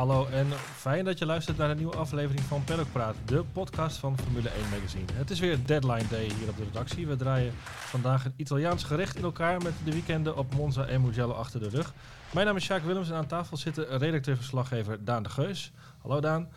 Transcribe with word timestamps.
hallo 0.00 0.26
en 0.26 0.46
fijn 0.76 1.04
dat 1.04 1.18
je 1.18 1.26
luistert 1.26 1.56
naar 1.56 1.70
een 1.70 1.76
nieuwe 1.76 1.96
aflevering 1.96 2.44
van 2.44 2.64
Paddock 2.64 2.92
Praat, 2.92 3.16
de 3.24 3.44
podcast 3.52 3.96
van 3.96 4.18
Formule 4.18 4.48
1 4.48 4.68
Magazine. 4.70 5.04
Het 5.12 5.30
is 5.30 5.40
weer 5.40 5.58
deadline 5.66 6.08
day 6.10 6.24
hier 6.38 6.48
op 6.48 6.56
de 6.56 6.64
redactie. 6.64 7.06
We 7.06 7.16
draaien 7.16 7.52
vandaag 7.64 8.24
een 8.24 8.32
Italiaans 8.36 8.84
gerecht 8.84 9.16
in 9.16 9.22
elkaar 9.22 9.62
met 9.62 9.72
de 9.84 9.92
weekenden 9.92 10.36
op 10.36 10.54
Monza 10.54 10.84
en 10.84 11.00
Mugello 11.00 11.32
achter 11.32 11.60
de 11.60 11.68
rug. 11.68 11.92
Mijn 12.34 12.46
naam 12.46 12.56
is 12.56 12.64
Sjaak 12.64 12.82
Willems 12.82 13.10
en 13.10 13.16
aan 13.16 13.26
tafel 13.26 13.56
zitten 13.56 13.98
redacteur-verslaggever 13.98 15.04
Daan 15.04 15.22
de 15.22 15.28
Geus. 15.28 15.72
Hallo 15.98 16.20
Daan. 16.20 16.48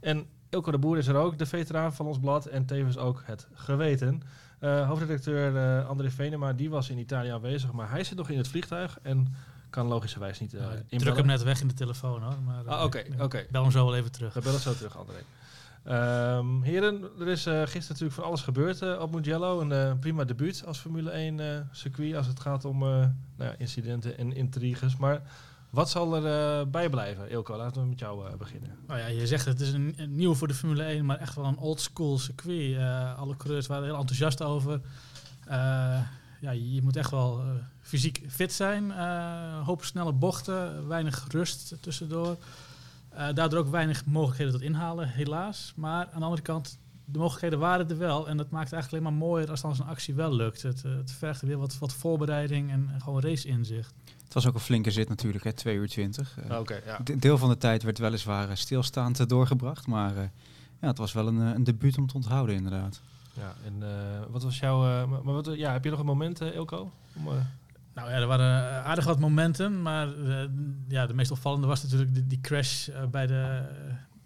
En 0.00 0.26
Ilko 0.50 0.70
de 0.70 0.78
Boer 0.78 0.98
is 0.98 1.06
er 1.06 1.16
ook, 1.16 1.38
de 1.38 1.46
veteraan 1.46 1.94
van 1.94 2.06
ons 2.06 2.18
blad 2.18 2.46
en 2.46 2.66
tevens 2.66 2.98
ook 2.98 3.22
het 3.24 3.48
geweten. 3.52 4.22
Uh, 4.60 4.88
hoofdredacteur 4.88 5.54
uh, 5.54 5.88
André 5.88 6.10
Venema, 6.10 6.52
die 6.52 6.70
was 6.70 6.90
in 6.90 6.98
Italië 6.98 7.30
aanwezig, 7.30 7.72
maar 7.72 7.90
hij 7.90 8.04
zit 8.04 8.16
nog 8.16 8.28
in 8.30 8.38
het 8.38 8.48
vliegtuig 8.48 8.98
en 9.02 9.34
kan 9.70 9.86
logischerwijs 9.86 10.40
niet 10.40 10.54
uh, 10.54 10.66
Ik 10.88 10.98
druk 10.98 11.16
hem 11.16 11.26
net 11.26 11.42
weg 11.42 11.60
in 11.60 11.68
de 11.68 11.74
telefoon 11.74 12.22
hoor. 12.22 12.42
Maar, 12.44 12.64
ah, 12.66 12.84
oké, 12.84 13.04
oké. 13.12 13.22
Okay. 13.22 13.46
Bel 13.50 13.62
hem 13.62 13.70
zo 13.70 13.84
wel 13.84 13.96
even 13.96 14.12
terug. 14.12 14.34
We 14.34 14.40
bellen 14.40 14.60
zo 14.60 14.74
terug, 14.74 14.96
André. 14.96 15.18
Um, 15.88 16.62
heren, 16.62 17.02
er 17.20 17.28
is 17.28 17.46
uh, 17.46 17.60
gisteren 17.60 17.86
natuurlijk 17.88 18.12
van 18.12 18.24
alles 18.24 18.42
gebeurd 18.42 18.82
uh, 18.82 19.00
op 19.00 19.14
Mugello. 19.14 19.60
Een 19.60 19.70
uh, 19.70 19.92
prima 20.00 20.24
debuut 20.24 20.66
als 20.66 20.78
Formule 20.78 21.10
1 21.10 21.68
circuit 21.72 22.14
als 22.14 22.26
het 22.26 22.40
gaat 22.40 22.64
om 22.64 22.78
nou 22.78 23.12
ja, 23.36 23.54
incidenten 23.58 24.18
en 24.18 24.32
intriges. 24.32 24.96
Maar 24.96 25.22
wat 25.70 25.90
zal 25.90 26.24
er 26.26 26.70
bijblijven? 26.70 27.30
Ilko, 27.30 27.56
laten 27.56 27.82
we 27.82 27.88
met 27.88 27.98
jou 27.98 28.36
beginnen. 28.36 28.76
Nou 28.86 29.00
ja, 29.00 29.06
je 29.06 29.26
zegt 29.26 29.44
het 29.44 29.60
is 29.60 29.72
een, 29.72 29.94
een, 29.96 30.16
nieuw 30.16 30.34
voor 30.34 30.48
de 30.48 30.54
Formule 30.54 30.82
1, 30.82 31.04
maar 31.04 31.18
echt 31.18 31.34
wel 31.34 31.44
een 31.44 31.58
old 31.58 31.80
school 31.80 32.18
circuit. 32.18 32.76
alle 33.16 33.36
coureurs 33.36 33.66
waren 33.66 33.84
heel 33.84 33.98
enthousiast 33.98 34.42
over. 34.42 34.80
Ja, 36.40 36.50
je 36.50 36.82
moet 36.82 36.96
echt 36.96 37.10
wel 37.10 37.42
fysiek 37.80 38.22
fit 38.28 38.52
zijn. 38.52 38.84
Uh, 38.84 39.66
hoop 39.66 39.84
snelle 39.84 40.12
bochten, 40.12 40.88
weinig 40.88 41.26
rust 41.28 41.74
tussendoor. 41.80 42.36
Uh, 43.14 43.32
daardoor 43.34 43.58
ook 43.58 43.70
weinig 43.70 44.06
mogelijkheden 44.06 44.52
tot 44.52 44.62
inhalen, 44.62 45.08
helaas. 45.08 45.72
Maar 45.76 46.08
aan 46.12 46.18
de 46.18 46.24
andere 46.24 46.42
kant, 46.42 46.78
de 47.04 47.18
mogelijkheden 47.18 47.58
waren 47.58 47.88
er 47.88 47.98
wel. 47.98 48.28
En 48.28 48.36
dat 48.36 48.50
maakt 48.50 48.64
het 48.64 48.72
eigenlijk 48.72 49.04
alleen 49.04 49.18
maar 49.18 49.28
mooier 49.28 49.50
als 49.50 49.60
dan 49.60 49.76
zo'n 49.76 49.86
actie 49.86 50.14
wel 50.14 50.34
lukt. 50.34 50.62
Het, 50.62 50.82
uh, 50.86 50.96
het 50.96 51.10
vergt 51.12 51.40
weer 51.42 51.58
wat, 51.58 51.78
wat 51.78 51.92
voorbereiding 51.92 52.70
en, 52.70 52.90
gewoon 52.98 53.20
race 53.20 53.48
inzicht. 53.48 53.94
Het 54.24 54.34
was 54.34 54.46
ook 54.46 54.54
een 54.54 54.60
flinke 54.60 54.90
zit 54.90 55.08
natuurlijk, 55.08 55.44
hè, 55.44 55.52
2 55.52 55.76
uur 55.76 55.88
20. 55.88 56.38
Uh, 56.50 56.58
okay, 56.58 56.82
ja. 56.86 56.98
Deel 57.16 57.38
van 57.38 57.48
de 57.48 57.56
tijd 57.56 57.82
werd 57.82 57.98
weliswaar 57.98 58.56
stilstaand 58.56 59.28
doorgebracht. 59.28 59.86
Maar 59.86 60.14
ja, 60.80 60.86
het 60.86 60.98
was 60.98 61.12
wel 61.12 61.26
een, 61.26 61.38
een 61.38 61.64
debuut 61.64 61.98
om 61.98 62.06
te 62.06 62.14
onthouden 62.14 62.54
inderdaad. 62.54 63.00
Ja, 63.40 63.54
en 63.64 63.82
wat 64.30 64.42
was 64.42 64.58
jouw... 64.58 65.06
maar 65.06 65.34
wat, 65.34 65.50
ja, 65.54 65.72
heb 65.72 65.84
je 65.84 65.90
nog 65.90 65.98
een 65.98 66.06
moment, 66.06 66.40
Ilko? 66.40 66.90
Om, 67.16 67.28
nou 68.00 68.10
ja, 68.10 68.16
er 68.16 68.26
waren 68.26 68.68
eh, 68.68 68.86
aardig 68.86 69.04
wat 69.04 69.18
momenten, 69.18 69.82
maar 69.82 70.16
uh, 70.16 70.42
ja, 70.88 71.06
de 71.06 71.14
meest 71.14 71.30
opvallende 71.30 71.66
was 71.66 71.82
natuurlijk 71.82 72.14
die, 72.14 72.26
die 72.26 72.40
crash 72.40 72.88
uh, 72.88 73.04
bij 73.04 73.26
de, 73.26 73.62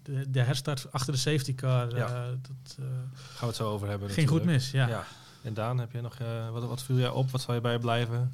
de, 0.03 0.31
de, 0.31 0.41
herstart 0.41 0.91
achter 0.91 1.13
de 1.13 1.19
safety 1.19 1.55
car. 1.55 1.95
Ja. 1.95 2.07
dat, 2.41 2.77
Gaan 2.77 3.39
we 3.39 3.45
het 3.45 3.55
zo 3.55 3.69
over 3.69 3.87
hebben. 3.87 4.09
Ging 4.09 4.27
natuurlijk. 4.27 4.45
goed 4.45 4.53
mis, 4.53 4.71
ja. 4.71 4.87
ja. 4.87 5.03
En 5.43 5.53
Daan, 5.53 5.77
heb 5.77 5.91
je 5.91 6.01
nog, 6.01 6.17
wat, 6.51 6.65
wat 6.65 6.83
viel 6.83 6.97
jij 6.97 7.09
op? 7.09 7.31
Wat 7.31 7.41
zal 7.41 7.53
je 7.53 7.61
bij 7.61 7.79
blijven? 7.79 8.33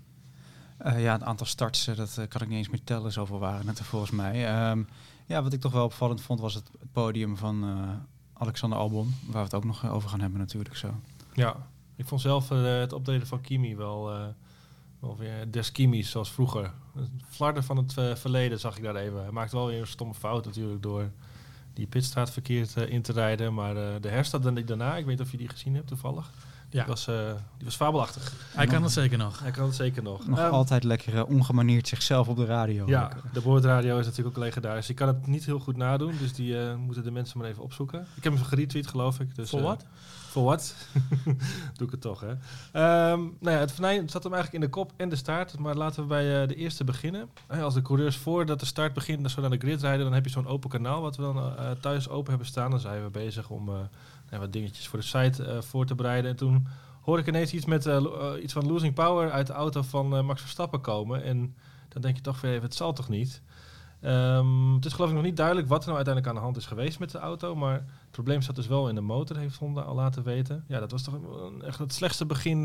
ja, 0.84 1.14
het 1.14 1.24
aantal 1.24 1.46
starts, 1.46 1.86
dat 1.86 2.20
kan 2.28 2.42
ik 2.42 2.48
niet 2.48 2.58
eens 2.58 2.70
meer 2.70 2.84
tellen. 2.84 3.12
Zoveel 3.12 3.40
waren 3.40 3.68
het 3.68 3.80
er 3.80 3.86
volgens 3.86 4.12
mij. 4.12 4.70
Um, 4.70 4.88
ja, 5.26 5.44
wat 5.44 5.54
ik 5.54 5.62
toch 5.62 5.72
wel 5.72 5.86
opvallend 5.86 6.22
vond, 6.22 6.40
was 6.40 6.54
het 6.54 6.70
podium 6.92 7.38
van 7.38 7.64
Alexander 8.42 8.80
Albon. 8.80 9.14
Waar 9.26 9.34
we 9.34 9.40
het 9.40 9.54
ook 9.54 9.66
nog 9.66 9.90
over 9.90 10.10
gaan 10.10 10.22
hebben 10.22 10.40
natuurlijk 10.40 10.76
zo. 10.76 10.94
Ja, 11.34 11.68
ik 11.96 12.06
vond 12.06 12.22
zelf 12.22 12.50
het 12.50 12.94
optreden 12.94 13.28
van 13.28 13.42
Kimi 13.42 13.76
wel 13.76 14.34
of 15.02 15.18
weer 15.18 15.52
Deskimis 15.52 16.10
zoals 16.10 16.32
vroeger. 16.32 16.72
Flarden 17.30 17.64
van 17.64 17.78
het 17.78 17.96
uh, 17.98 18.16
verleden 18.16 18.60
zag 18.60 18.78
ik 18.78 18.84
daar 18.84 18.96
even. 18.96 19.22
Hij 19.22 19.32
maakte 19.32 19.56
wel 19.56 19.68
weer 19.68 19.80
een 19.80 19.88
stomme 19.88 20.14
fout 20.14 20.46
natuurlijk 20.46 20.82
door 20.82 21.12
die 21.74 21.88
pitstraat 21.88 22.32
verkeerd 22.32 22.78
uh, 22.78 22.90
in 22.90 23.02
te 23.02 23.12
rijden. 23.12 23.54
Maar 23.54 23.76
uh, 23.76 23.84
de 24.02 24.10
herstad 24.10 24.44
daarna, 24.44 24.98
ik 24.98 25.06
weet 25.06 25.18
niet 25.18 25.26
of 25.26 25.32
je 25.32 25.38
die 25.38 25.50
gezien 25.50 25.76
hebt 25.76 25.88
toevallig. 25.88 26.32
Die, 26.72 26.80
ja. 26.80 26.86
was, 26.86 27.06
die 27.06 27.66
was 27.66 27.76
fabelachtig. 27.76 28.34
Hij 28.56 28.68
kan 28.68 28.84
het 28.84 28.92
zeker 28.92 29.18
nog. 29.18 29.40
Hij 29.40 29.52
kan 29.52 29.66
het 29.66 29.76
zeker 29.76 30.04
nog. 30.04 30.28
Nog 30.28 30.40
um, 30.40 30.50
altijd 30.50 30.84
lekker 30.84 31.26
ongemaneerd 31.26 31.88
zichzelf 31.88 32.28
op 32.28 32.36
de 32.36 32.46
radio. 32.46 32.88
Ja, 32.88 33.12
de 33.34 33.42
boordradio 33.42 34.00
is 34.00 34.06
natuurlijk 34.06 34.38
ook 34.38 34.44
legendarisch. 34.44 34.90
Ik 34.90 34.96
kan 34.96 35.08
het 35.08 35.28
niet 35.28 35.46
heel 35.46 35.60
goed 35.60 35.78
nadoen, 35.78 36.14
dus 36.20 36.34
die 36.34 36.76
moeten 36.76 37.04
de 37.04 37.12
mensen 37.12 37.40
maar 37.40 37.48
even 37.48 37.64
opzoeken. 37.64 38.08
Ik 38.16 38.24
heb 38.24 38.34
hem 38.34 38.44
geretweet 38.44 38.88
geloof 38.88 39.20
ik. 39.20 39.36
Dus, 39.36 39.50
Voor 39.50 39.62
wat? 39.62 39.86
Voor 40.32 40.44
wat? 40.44 40.76
Doe 41.78 41.88
ik 41.88 41.92
het 41.92 42.02
toch, 42.02 42.20
hè? 42.22 42.30
Um, 43.12 43.38
nou 43.40 43.56
ja, 43.56 43.62
het 43.62 43.72
venijn 43.72 44.10
zat 44.10 44.24
hem 44.24 44.34
eigenlijk 44.34 44.64
in 44.64 44.70
de 44.70 44.76
kop 44.76 44.92
en 44.98 45.10
de 45.10 45.16
staart. 45.16 45.60
Maar 45.60 45.76
laten 45.76 46.02
we 46.02 46.08
bij 46.08 46.42
uh, 46.42 46.48
de 46.48 46.56
eerste 46.56 46.84
beginnen. 46.84 47.30
Hey, 47.48 47.64
als 47.64 47.74
de 47.74 47.82
coureurs 47.82 48.18
voordat 48.18 48.60
de 48.60 48.66
start 48.66 48.94
begint, 48.94 49.32
zo 49.32 49.42
naar 49.42 49.50
de 49.50 49.58
grid 49.58 49.82
rijden, 49.82 50.04
dan 50.04 50.14
heb 50.14 50.26
je 50.26 50.32
zo'n 50.32 50.48
open 50.48 50.70
kanaal 50.70 51.02
wat 51.02 51.16
we 51.16 51.22
dan 51.22 51.38
uh, 51.38 51.72
thuis 51.72 52.10
open 52.10 52.30
hebben 52.30 52.48
staan. 52.48 52.72
Dan 52.72 52.80
zijn 52.80 53.04
we 53.04 53.10
bezig 53.10 53.50
om 53.50 53.70
uh, 53.70 53.76
wat 54.40 54.54
dingetjes 54.54 54.88
voor 54.88 55.00
de 55.00 55.06
site 55.06 55.62
voor 55.62 55.86
te 55.86 55.96
bereiden. 55.96 56.32
En 56.32 56.38
toen 56.38 56.68
hoorde 57.02 57.22
ik 57.22 57.28
ineens 57.28 57.54
iets, 57.54 57.66
met, 57.66 57.90
iets 58.42 58.54
van 58.54 58.68
losing 58.68 58.94
power 58.94 59.32
uit 59.32 59.48
de 59.48 59.54
auto 59.54 59.82
van 59.82 60.26
Max 60.26 60.42
Verstappen 60.42 60.82
komen. 60.82 61.24
En 61.24 61.56
dan 61.90 62.02
denk 62.02 62.16
je 62.16 62.22
toch 62.22 62.42
weer 62.42 62.52
even, 62.52 62.64
het 62.64 62.76
zal 62.76 62.94
toch 62.94 63.10
niet? 63.10 63.42
Um, 64.04 64.76
het 64.76 64.86
is 64.86 64.94
geloof 64.94 65.10
ik 65.10 65.16
nog 65.16 65.24
niet 65.24 65.38
duidelijk 65.38 65.68
wat 65.68 65.80
er 65.80 65.86
nou 65.86 65.96
uiteindelijk 65.96 66.36
aan 66.36 66.42
de 66.42 66.48
hand 66.48 66.58
is 66.58 66.66
geweest 66.66 67.00
met 67.00 67.12
de 67.12 67.18
auto. 67.18 67.56
Maar 67.56 67.74
het 67.74 68.12
probleem 68.12 68.42
zat 68.42 68.56
dus 68.56 68.68
wel 68.68 68.90
in 68.90 68.96
de 68.96 69.02
motor, 69.02 69.38
heeft 69.38 69.58
Honda 69.58 69.82
al 69.82 69.96
laten 69.96 70.24
weten. 70.24 70.64
Ja, 70.68 70.80
dat 70.80 70.92
was 70.92 71.04
toch 71.04 71.16
echt 71.62 71.80
het 71.80 71.94
slechtste 71.94 72.26
begin 72.26 72.64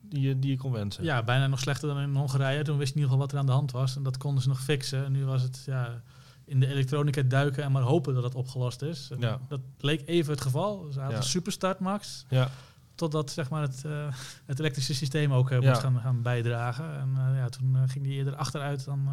die, 0.00 0.20
je, 0.20 0.38
die 0.38 0.50
je 0.50 0.56
kon 0.56 0.72
wensen. 0.72 1.04
Ja, 1.04 1.22
bijna 1.22 1.46
nog 1.46 1.58
slechter 1.58 1.88
dan 1.88 1.98
in 1.98 2.14
Hongarije. 2.14 2.62
Toen 2.62 2.78
wist 2.78 2.88
je 2.88 2.94
in 2.94 3.00
ieder 3.00 3.12
geval 3.12 3.18
wat 3.18 3.32
er 3.32 3.38
aan 3.38 3.46
de 3.46 3.52
hand 3.52 3.70
was. 3.70 3.96
En 3.96 4.02
dat 4.02 4.16
konden 4.16 4.42
ze 4.42 4.48
nog 4.48 4.60
fixen. 4.60 5.04
En 5.04 5.12
nu 5.12 5.24
was 5.24 5.42
het 5.42 5.62
ja, 5.66 6.02
in 6.44 6.60
de 6.60 6.66
elektronica 6.66 7.22
duiken 7.22 7.62
en 7.62 7.72
maar 7.72 7.82
hopen 7.82 8.14
dat 8.14 8.22
het 8.22 8.34
opgelost 8.34 8.82
is. 8.82 9.10
Ja. 9.18 9.40
Dat 9.48 9.60
leek 9.78 10.02
even 10.08 10.32
het 10.32 10.40
geval. 10.40 10.88
Ze 10.92 11.00
hadden 11.00 11.18
een 11.18 11.24
superstart, 11.24 11.78
Max. 11.78 12.24
Ja. 12.28 12.50
Totdat 12.94 13.30
zeg 13.30 13.50
maar, 13.50 13.62
het, 13.62 13.82
uh, 13.86 14.06
het 14.44 14.58
elektrische 14.58 14.94
systeem 14.94 15.32
ook 15.32 15.50
uh, 15.50 15.60
moest 15.60 15.80
gaan, 15.80 16.00
gaan 16.00 16.22
bijdragen. 16.22 16.98
En 16.98 17.34
ja, 17.34 17.48
toen 17.48 17.76
ging 17.88 18.04
die 18.04 18.14
eerder 18.14 18.34
achteruit 18.34 18.84
dan 18.84 19.08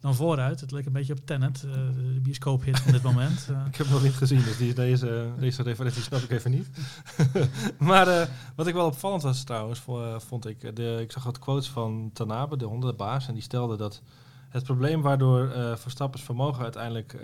dan 0.00 0.14
vooruit. 0.14 0.60
Het 0.60 0.70
leek 0.70 0.86
een 0.86 0.92
beetje 0.92 1.12
op 1.12 1.26
Tenet, 1.26 1.62
uh, 1.66 1.72
de 1.72 2.20
bioscoophit 2.22 2.78
van 2.78 2.92
dit 2.92 3.02
moment. 3.10 3.46
Uh. 3.50 3.66
Ik 3.66 3.76
heb 3.76 3.86
hem 3.86 3.94
nog 3.94 4.04
niet 4.04 4.14
gezien, 4.14 4.42
dus 4.42 4.56
die, 4.56 4.74
deze, 4.74 5.28
deze 5.38 5.62
referentie 5.62 6.02
snap 6.02 6.20
ik 6.20 6.30
even 6.30 6.50
niet. 6.50 6.68
maar 7.78 8.08
uh, 8.08 8.22
wat 8.56 8.66
ik 8.66 8.74
wel 8.74 8.86
opvallend 8.86 9.22
was 9.22 9.44
trouwens, 9.44 9.82
vond 10.16 10.46
ik, 10.46 10.76
de, 10.76 10.98
ik 11.00 11.12
zag 11.12 11.24
wat 11.24 11.38
quotes 11.38 11.68
van 11.68 12.10
Tanabe, 12.12 12.56
de 12.56 12.64
hondenbaas, 12.64 13.28
en 13.28 13.34
die 13.34 13.42
stelde 13.42 13.76
dat 13.76 14.02
het 14.48 14.64
probleem 14.64 15.02
waardoor 15.02 15.48
Verstappen's 15.78 16.24
vermogen 16.24 16.62
uiteindelijk, 16.62 17.16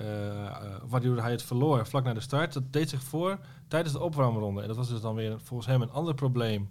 waardoor 0.87 1.16
hij 1.16 1.31
het 1.31 1.43
verloor 1.43 1.87
vlak 1.87 2.05
na 2.05 2.15
de 2.15 2.21
start, 2.21 2.53
dat 2.53 2.72
deed 2.72 2.88
zich 2.88 3.03
voor 3.03 3.38
tijdens 3.69 3.93
de 3.93 4.00
opwarmronde. 4.00 4.60
En 4.60 4.66
dat 4.69 4.77
was 4.77 4.88
dus 4.88 5.00
dan 5.00 5.15
weer 5.15 5.41
volgens 5.41 5.69
hem 5.69 5.82
een 5.82 5.91
ander 5.91 6.15
probleem 6.15 6.71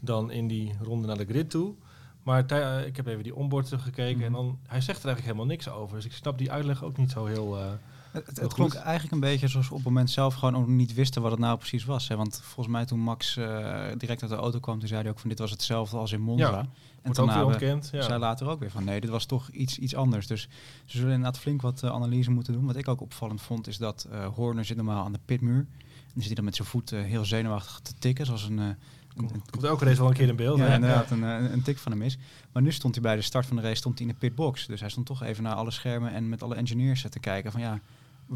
dan 0.00 0.30
in 0.30 0.48
die 0.48 0.72
ronde 0.82 1.06
naar 1.06 1.16
de 1.16 1.24
grid 1.24 1.50
toe. 1.50 1.74
Maar 2.22 2.38
ik 2.86 2.96
heb 2.96 3.06
even 3.06 3.22
die 3.22 3.34
onboard 3.34 3.68
teruggekeken 3.68 4.18
mm. 4.18 4.24
en 4.24 4.32
dan, 4.32 4.58
hij 4.66 4.80
zegt 4.80 4.98
er 5.02 5.06
eigenlijk 5.06 5.24
helemaal 5.24 5.46
niks 5.46 5.68
over. 5.68 5.96
Dus 5.96 6.04
ik 6.04 6.12
snap 6.12 6.38
die 6.38 6.52
uitleg 6.52 6.84
ook 6.84 6.96
niet 6.96 7.10
zo 7.10 7.26
heel. 7.26 7.58
Het, 8.12 8.40
het 8.40 8.54
klonk 8.54 8.74
eigenlijk 8.74 9.12
een 9.12 9.20
beetje 9.20 9.46
alsof 9.46 9.68
we 9.68 9.70
op 9.70 9.76
het 9.76 9.88
moment 9.88 10.10
zelf 10.10 10.34
gewoon 10.34 10.56
ook 10.56 10.66
niet 10.66 10.94
wisten 10.94 11.22
wat 11.22 11.30
het 11.30 11.40
nou 11.40 11.58
precies 11.58 11.84
was. 11.84 12.08
Hè? 12.08 12.16
Want 12.16 12.40
volgens 12.42 12.74
mij 12.74 12.84
toen 12.84 12.98
Max 12.98 13.36
uh, 13.36 13.44
direct 13.96 14.22
uit 14.22 14.30
de 14.30 14.36
auto 14.36 14.58
kwam, 14.58 14.78
toen 14.78 14.88
zei 14.88 15.00
hij 15.00 15.10
ook 15.10 15.18
van 15.18 15.28
dit 15.28 15.38
was 15.38 15.50
hetzelfde 15.50 15.96
als 15.96 16.12
in 16.12 16.20
Monza. 16.20 16.50
Ja, 16.50 16.66
en 17.02 17.12
toen 17.12 17.30
ook 17.30 17.46
ontkend, 17.46 17.88
ja. 17.92 18.02
zei 18.02 18.18
later 18.18 18.48
ook 18.48 18.60
weer 18.60 18.70
van 18.70 18.84
nee, 18.84 19.00
dit 19.00 19.10
was 19.10 19.24
toch 19.24 19.48
iets, 19.48 19.78
iets 19.78 19.94
anders. 19.94 20.26
Dus 20.26 20.48
ze 20.84 20.96
zullen 20.96 21.14
inderdaad 21.14 21.38
flink 21.38 21.62
wat 21.62 21.84
analyse 21.84 22.30
moeten 22.30 22.52
doen. 22.52 22.66
Wat 22.66 22.76
ik 22.76 22.88
ook 22.88 23.00
opvallend 23.00 23.42
vond 23.42 23.66
is 23.66 23.78
dat 23.78 24.08
Horner 24.34 24.64
zit 24.64 24.76
normaal 24.76 25.04
aan 25.04 25.12
de 25.12 25.20
pitmuur. 25.24 25.66
En 25.88 26.18
zit 26.20 26.26
hij 26.26 26.34
dan 26.34 26.44
met 26.44 26.56
zijn 26.56 26.68
voet 26.68 26.90
heel 26.90 27.24
zenuwachtig 27.24 27.80
te 27.80 27.94
tikken, 27.98 28.26
zoals 28.26 28.44
een 28.44 28.76
Komt, 29.16 29.50
komt 29.50 29.64
elke 29.64 29.84
race 29.84 29.98
wel 29.98 30.08
een 30.08 30.14
keer 30.14 30.28
in 30.28 30.36
beeld. 30.36 30.58
Ja, 30.58 30.66
ja 30.66 30.74
inderdaad, 30.74 31.10
Een, 31.10 31.22
een, 31.22 31.62
tik 31.62 31.78
van 31.78 31.92
hem 31.92 32.02
is. 32.02 32.18
Maar 32.52 32.62
nu 32.62 32.72
stond 32.72 32.94
hij 32.94 33.02
bij 33.02 33.16
de 33.16 33.22
start 33.22 33.46
van 33.46 33.56
de 33.56 33.62
race 33.62 33.74
stond 33.74 33.98
hij 33.98 34.06
in 34.06 34.12
de 34.12 34.18
pitbox. 34.18 34.66
Dus 34.66 34.80
hij 34.80 34.88
stond 34.88 35.06
toch 35.06 35.22
even 35.22 35.42
naar 35.42 35.54
alle 35.54 35.70
schermen 35.70 36.12
en 36.12 36.28
met 36.28 36.42
alle 36.42 36.54
engineers 36.54 37.06
te 37.10 37.20
kijken 37.20 37.52
van 37.52 37.60
ja, 37.60 37.80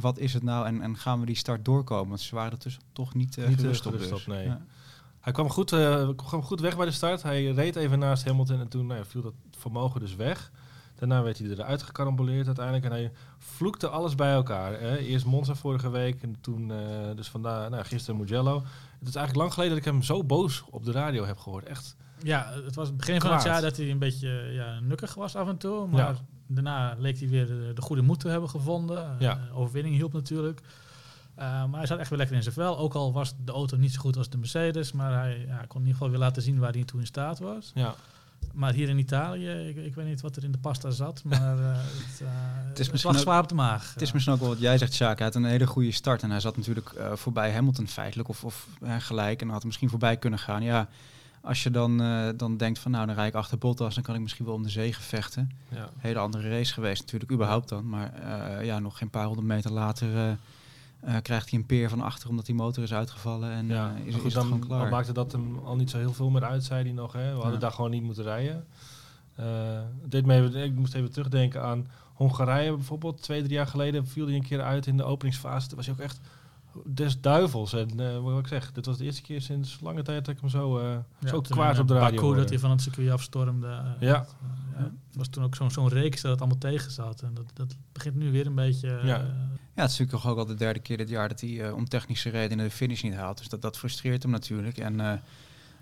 wat 0.01 0.19
is 0.19 0.33
het 0.33 0.43
nou 0.43 0.67
en, 0.67 0.81
en 0.81 0.97
gaan 0.97 1.21
we 1.21 1.27
die 1.27 1.37
start 1.37 1.65
doorkomen? 1.65 2.09
Want 2.09 2.21
ze 2.21 2.35
waren 2.35 2.53
er 2.53 2.59
dus 2.59 2.79
toch 2.93 3.15
niet, 3.15 3.37
uh, 3.37 3.49
niet 3.49 3.61
gerust, 3.61 3.87
op, 3.87 3.99
dus. 3.99 4.27
nee. 4.27 4.47
Ja. 4.47 4.61
Hij 5.21 5.33
kwam 5.33 5.51
goed, 5.51 5.73
uh, 5.73 6.09
kwam 6.17 6.43
goed 6.43 6.61
weg 6.61 6.77
bij 6.77 6.87
de 6.87 6.93
start. 6.93 7.23
Hij 7.23 7.45
reed 7.53 7.77
even 7.77 7.99
naast 7.99 8.25
Hamilton 8.25 8.61
en 8.61 8.69
toen 8.69 8.87
nou 8.87 8.99
ja, 8.99 9.05
viel 9.05 9.23
dat 9.23 9.35
vermogen 9.59 10.01
dus 10.01 10.17
weg. 10.17 10.51
Daarna 10.95 11.23
werd 11.23 11.39
hij 11.39 11.49
eruit 11.49 11.83
gekaramboleerd 11.83 12.47
uiteindelijk. 12.47 12.85
En 12.85 12.91
hij 12.91 13.13
vloekte 13.39 13.89
alles 13.89 14.15
bij 14.15 14.33
elkaar. 14.33 14.81
Hè. 14.81 14.97
Eerst 14.97 15.27
Monza 15.27 15.55
vorige 15.55 15.91
week 15.91 16.23
en 16.23 16.37
toen 16.41 16.71
uh, 16.71 16.79
dus 17.15 17.29
vandaag, 17.29 17.71
nou, 17.71 17.85
gisteren 17.85 18.21
Mugello. 18.21 18.55
Het 18.99 19.09
is 19.09 19.15
eigenlijk 19.15 19.37
lang 19.37 19.53
geleden 19.53 19.77
dat 19.77 19.87
ik 19.87 19.93
hem 19.93 20.03
zo 20.03 20.25
boos 20.25 20.65
op 20.71 20.85
de 20.85 20.93
radio 20.93 21.25
heb 21.25 21.39
gehoord. 21.39 21.65
Echt. 21.65 21.97
Ja, 22.23 22.53
het 22.65 22.75
was 22.75 22.87
het 22.87 22.97
begin 22.97 23.21
van 23.21 23.33
het 23.33 23.43
jaar 23.43 23.61
dat 23.61 23.77
hij 23.77 23.91
een 23.91 23.99
beetje 23.99 24.29
ja, 24.53 24.81
nukkig 24.81 25.15
was 25.15 25.37
af 25.37 25.49
en 25.49 25.57
toe. 25.57 25.87
Maar 25.87 26.01
ja. 26.01 26.15
Daarna 26.47 26.95
leek 26.99 27.19
hij 27.19 27.29
weer 27.29 27.47
de, 27.47 27.71
de, 27.75 27.83
goede 27.83 28.03
moed 28.03 28.21
te 28.21 28.29
hebben 28.29 28.51
gevonden. 28.51 29.17
Ja. 29.19 29.39
Uh, 29.51 29.59
overwinning 29.59 29.95
hielp 29.95 30.13
natuurlijk. 30.13 30.61
Uh, 31.39 31.45
maar 31.45 31.79
hij 31.79 31.87
zat 31.87 31.99
echt 31.99 32.09
weer 32.09 32.19
lekker 32.19 32.37
in 32.37 32.43
zijn 32.43 32.55
vel. 32.55 32.79
Ook 32.79 32.95
al 32.95 33.13
was 33.13 33.35
de 33.45 33.53
auto 33.53 33.77
niet 33.77 33.93
zo 33.93 34.01
goed 34.01 34.17
als 34.17 34.31
de 34.31 34.39
Mercedes. 34.39 34.93
Maar 34.93 35.13
hij 35.13 35.45
ja, 35.47 35.57
kon 35.57 35.81
in 35.81 35.87
ieder 35.87 35.93
geval 35.93 36.11
weer 36.11 36.19
laten 36.19 36.43
zien 36.43 36.59
waar 36.59 36.73
hij 36.73 36.85
toe 36.85 37.01
in 37.01 37.07
staat 37.07 37.39
was. 37.39 37.71
Ja. 37.75 37.95
Maar 38.53 38.73
hier 38.73 38.89
in 38.89 38.99
Italië, 38.99 39.49
ik, 39.49 39.77
ik 39.77 39.95
weet 39.95 40.07
niet 40.07 40.21
wat 40.21 40.37
er 40.37 40.45
in 40.45 40.53
de 40.53 40.59
pasta 40.59 40.91
zat, 40.91 41.23
maar 41.25 41.59
uh, 41.59 41.77
het, 42.07 42.21
uh, 42.23 42.29
het, 42.69 42.79
is 42.79 42.91
misschien 42.91 43.13
lag 43.13 43.21
zwaar 43.21 43.43
op 43.43 43.49
de 43.49 43.55
maag. 43.55 43.93
Het 43.93 44.03
is 44.03 44.13
misschien 44.13 44.35
ook 44.35 44.41
wel 44.41 44.49
wat 44.49 44.61
jij 44.61 44.79
zegt, 44.79 44.95
Sjaak. 44.95 45.17
Hij 45.17 45.27
had 45.27 45.37
een 45.37 45.45
hele 45.45 45.67
goede 45.67 45.93
start 45.93 46.23
en 46.23 46.31
hij 46.31 46.41
zat 46.41 46.57
natuurlijk 46.57 46.93
uh, 46.99 47.13
voorbij 47.13 47.53
Hamilton 47.53 47.89
feitelijk, 47.89 48.29
of, 48.29 48.45
of 48.45 48.69
gelijk, 48.99 49.43
en 49.43 49.49
had 49.49 49.61
er 49.61 49.67
misschien 49.67 49.91
voorbij 49.91 50.17
kunnen 50.17 50.39
gaan. 50.39 50.63
Ja, 50.63 50.89
als 51.47 51.63
je 51.63 51.71
dan, 51.71 51.97
dan 52.37 52.57
denkt 52.57 52.79
van 52.79 52.91
nou, 52.91 53.07
dan 53.07 53.15
rijd 53.15 53.29
ik 53.29 53.35
achter 53.35 53.59
Bottas, 53.59 53.95
dan 53.95 54.03
kan 54.03 54.15
ik 54.15 54.21
misschien 54.21 54.45
wel 54.45 54.55
om 54.55 54.63
de 54.63 54.69
zege 54.69 55.03
vechten. 55.03 55.51
Ja. 55.69 55.89
Hele 55.99 56.19
andere 56.19 56.49
race 56.49 56.73
geweest 56.73 57.01
natuurlijk, 57.01 57.33
überhaupt 57.33 57.69
dan. 57.69 57.89
Maar 57.89 58.65
ja, 58.65 58.79
nog 58.79 58.99
geen 58.99 59.11
paar 59.11 59.27
honderd 59.27 59.47
meter 59.47 59.73
later 59.73 60.37
uh, 61.05 61.17
krijgt 61.23 61.51
hij 61.51 61.59
een 61.59 61.67
peer 61.67 61.89
van 61.89 62.01
achter 62.01 62.29
omdat 62.29 62.47
die 62.47 62.55
motor 62.55 62.83
is 62.83 62.93
uitgevallen 62.93 63.51
en 63.51 63.67
ja, 63.67 63.95
uh, 63.99 64.07
is, 64.07 64.15
goed, 64.15 64.25
is 64.25 64.33
dan, 64.33 64.43
gewoon 64.43 64.61
klaar. 64.61 64.91
maakte 64.91 65.13
dat 65.13 65.33
hem 65.33 65.59
al 65.65 65.77
niet 65.77 65.91
zo 65.91 65.99
heel 65.99 66.13
veel 66.13 66.31
meer 66.31 66.45
uit, 66.45 66.65
zei 66.65 66.85
hij 66.85 66.93
nog. 66.93 67.13
Hè? 67.13 67.35
We 67.35 67.41
hadden 67.41 67.61
daar 67.61 67.73
gewoon 67.73 67.91
niet 67.91 68.03
moeten 68.03 68.25
rijden. 68.25 68.67
Uh, 69.41 69.47
deed 70.05 70.27
me 70.27 70.35
even, 70.35 70.65
ik 70.65 70.75
moest 70.75 70.95
even 70.95 71.13
terugdenken 71.13 71.63
aan 71.63 71.87
Hongarije 72.13 72.75
bijvoorbeeld. 72.75 73.23
Twee, 73.23 73.43
drie 73.43 73.55
jaar 73.55 73.67
geleden 73.67 74.07
viel 74.07 74.27
hij 74.27 74.35
een 74.35 74.43
keer 74.43 74.63
uit 74.63 74.87
in 74.87 74.97
de 74.97 75.05
openingsfase. 75.05 75.69
Toen 75.69 75.77
was 75.77 75.87
hij 75.87 75.95
ook 75.95 76.01
echt 76.01 76.21
des 76.85 77.21
duivels. 77.21 77.73
En 77.73 78.23
wat 78.23 78.39
ik 78.39 78.47
zeg, 78.47 78.73
dit 78.73 78.87
was 78.87 78.99
de 78.99 79.05
eerste 79.05 79.23
keer 79.23 79.41
sinds 79.41 79.79
lange 79.81 80.03
tijd 80.03 80.25
dat 80.25 80.35
ik 80.35 80.41
hem 80.41 80.51
zo, 80.51 80.81
ja, 80.81 81.05
zo 81.29 81.41
kwaad 81.41 81.79
op 81.79 81.89
de 81.89 81.95
radio 81.95 82.21
Baku, 82.21 82.37
dat 82.37 82.49
hij 82.49 82.59
van 82.59 82.71
het 82.71 82.83
circuit 82.83 83.11
afstormde. 83.11 83.67
ja. 84.01 84.27
ja. 84.79 84.91
was 85.13 85.29
toen 85.29 85.45
ook 85.45 85.55
zo'n 85.55 85.71
zo'n 85.71 85.89
reeks 85.89 86.21
dat 86.21 86.31
het 86.31 86.41
allemaal 86.41 86.59
tegen 86.59 86.91
zat. 86.91 87.23
En 87.23 87.35
dat, 87.35 87.51
dat 87.55 87.77
begint 87.93 88.15
nu 88.15 88.31
weer 88.31 88.47
een 88.47 88.55
beetje... 88.55 89.01
Ja. 89.03 89.27
Ja, 89.77 89.83
het 89.83 89.91
is 89.91 89.99
natuurlijk 89.99 90.27
ook 90.27 90.39
al 90.39 90.47
de 90.47 90.55
derde 90.55 90.81
keer 90.81 90.97
dit 90.97 91.09
jaar 91.09 91.29
dat 91.29 91.41
hij 91.41 91.51
uh, 91.51 91.75
om 91.75 91.89
technische 91.89 92.31
redenen 92.31 92.65
de 92.65 92.71
finish 92.71 93.03
niet 93.03 93.15
haalt. 93.15 93.39
Dus 93.39 93.49
dat, 93.49 93.63
dat 93.63 93.79
frustreert 93.79 94.23
hem 94.23 94.33
natuurlijk. 94.33 94.79
En 94.79 94.95
uh, 94.95 95.13